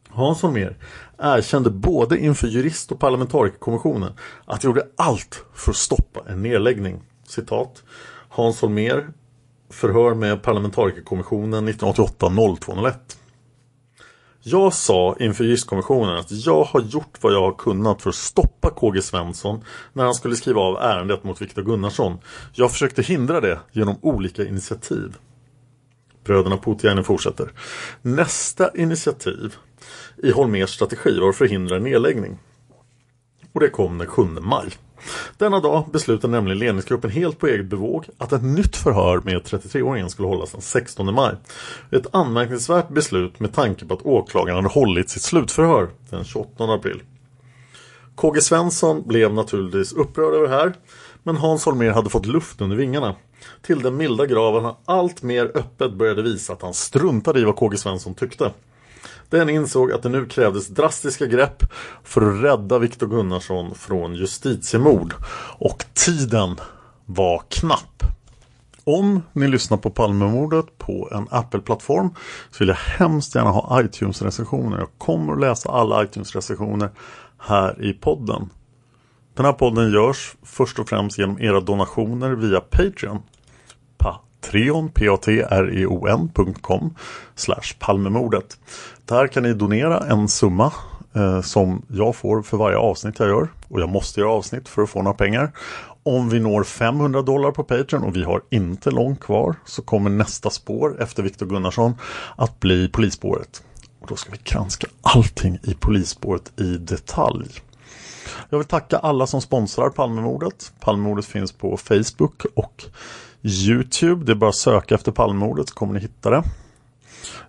[0.09, 0.75] Hans Holmér
[1.17, 4.13] erkände både inför jurist och parlamentarikerkommissionen
[4.45, 7.01] att de gjorde allt för att stoppa en nedläggning.
[7.27, 7.83] Citat.
[8.29, 9.13] Hans Holmér
[9.71, 12.93] förhör med parlamentarikerkommissionen 1988-0201.
[14.43, 18.69] Jag sa inför juristkommissionen att jag har gjort vad jag har kunnat för att stoppa
[18.69, 19.63] KG Svensson
[19.93, 22.17] när han skulle skriva av ärendet mot Viktor Gunnarsson.
[22.53, 25.17] Jag försökte hindra det genom olika initiativ.
[26.23, 27.51] Bröderna Putiainen fortsätter.
[28.01, 29.55] Nästa initiativ
[30.23, 32.39] i Holmers strategi var att förhindra nedläggning.
[33.53, 34.69] Och det kom den 7 maj.
[35.37, 40.09] Denna dag beslutade nämligen ledningsgruppen helt på eget bevåg att ett nytt förhör med 33-åringen
[40.09, 41.35] skulle hållas den 16 maj.
[41.91, 47.01] Ett anmärkningsvärt beslut med tanke på att åklagaren hade hållit sitt slutförhör den 28 april.
[48.15, 50.73] KG Svensson blev naturligtvis upprörd över det här
[51.23, 53.15] men Hans Holmér hade fått luft under vingarna.
[53.61, 57.55] Till den milda graven han allt mer öppet började visa att han struntade i vad
[57.55, 58.51] KG Svensson tyckte.
[59.31, 61.63] Den insåg att det nu krävdes drastiska grepp
[62.03, 65.13] för att rädda Viktor Gunnarsson från justitiemord.
[65.57, 66.55] Och tiden
[67.05, 68.03] var knapp.
[68.83, 72.09] Om ni lyssnar på Palmemordet på en Apple-plattform
[72.51, 74.79] så vill jag hemskt gärna ha iTunes-recensioner.
[74.79, 76.89] Jag kommer att läsa alla iTunes-recensioner
[77.37, 78.49] här i podden.
[79.33, 83.19] Den här podden görs först och främst genom era donationer via Patreon
[85.31, 86.95] patreon.com
[87.35, 88.57] slash Palmemordet.
[89.05, 90.73] Där kan ni donera en summa
[91.15, 93.47] eh, som jag får för varje avsnitt jag gör.
[93.67, 95.51] Och jag måste göra avsnitt för att få några pengar.
[96.03, 100.09] Om vi når 500 dollar på Patreon och vi har inte långt kvar så kommer
[100.09, 101.93] nästa spår efter Viktor Gunnarsson
[102.35, 103.63] att bli polisspåret.
[104.01, 107.61] Och då ska vi granska allting i polisspåret i detalj.
[108.49, 110.73] Jag vill tacka alla som sponsrar Palmemordet.
[110.79, 112.83] Palmemordet finns på Facebook och
[113.43, 114.25] Youtube.
[114.25, 116.43] Det är bara att söka efter Palmemordet så kommer ni hitta det.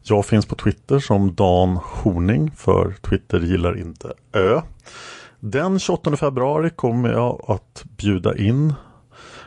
[0.03, 4.61] Jag finns på Twitter som Dan Horning för Twitter gillar inte Ö.
[5.41, 8.75] Den 28 februari kommer jag att bjuda in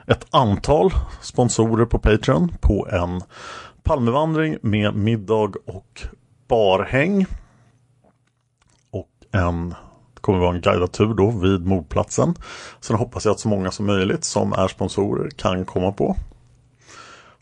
[0.07, 0.91] ett antal
[1.21, 3.21] sponsorer på Patreon på en
[3.83, 6.01] Palmevandring med middag och
[6.47, 7.25] barhäng.
[8.91, 9.69] Och en
[10.13, 12.35] det kommer vara en guidad tur då vid mordplatsen.
[12.79, 16.15] Sen hoppas jag att så många som möjligt som är sponsorer kan komma på.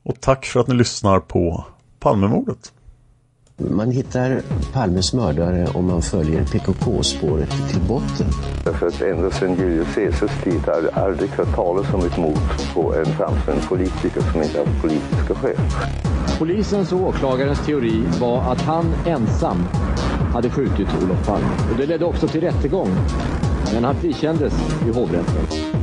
[0.04, 1.66] Och tack för att ni lyssnar på
[2.00, 2.74] Palmemordet.
[3.58, 4.42] Man hittar
[4.74, 8.28] Palmes mördare om man följer PKK-spåret till botten.
[8.64, 12.74] Därför att ända sedan Julius Caesars tid har det aldrig hört talas om ett mord
[12.74, 15.58] på en framstående politiker som inte haft politiska skäl.
[16.40, 19.58] Polisens och åklagarens teori var att han ensam
[20.34, 21.48] hade skjutit Olof Palme.
[21.72, 22.90] Och det ledde också till rättegång.
[23.74, 24.54] Men han frikändes
[24.88, 25.83] i hovrätten.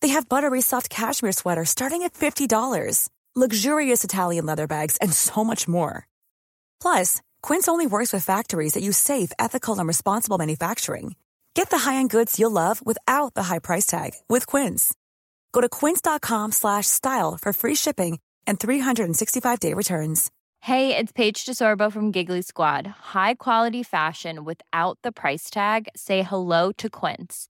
[0.00, 2.48] They have buttery soft cashmere sweaters starting at $50
[3.34, 6.06] luxurious Italian leather bags, and so much more.
[6.82, 11.14] Plus, Quince only works with factories that use safe, ethical, and responsible manufacturing.
[11.54, 14.92] Get the high-end goods you'll love without the high price tag with Quince.
[15.52, 20.30] Go to quince.com/style for free shipping and 365-day returns.
[20.60, 22.86] Hey, it's Paige DeSorbo from Giggly Squad.
[23.14, 25.88] High quality fashion without the price tag.
[25.96, 27.49] Say hello to Quince.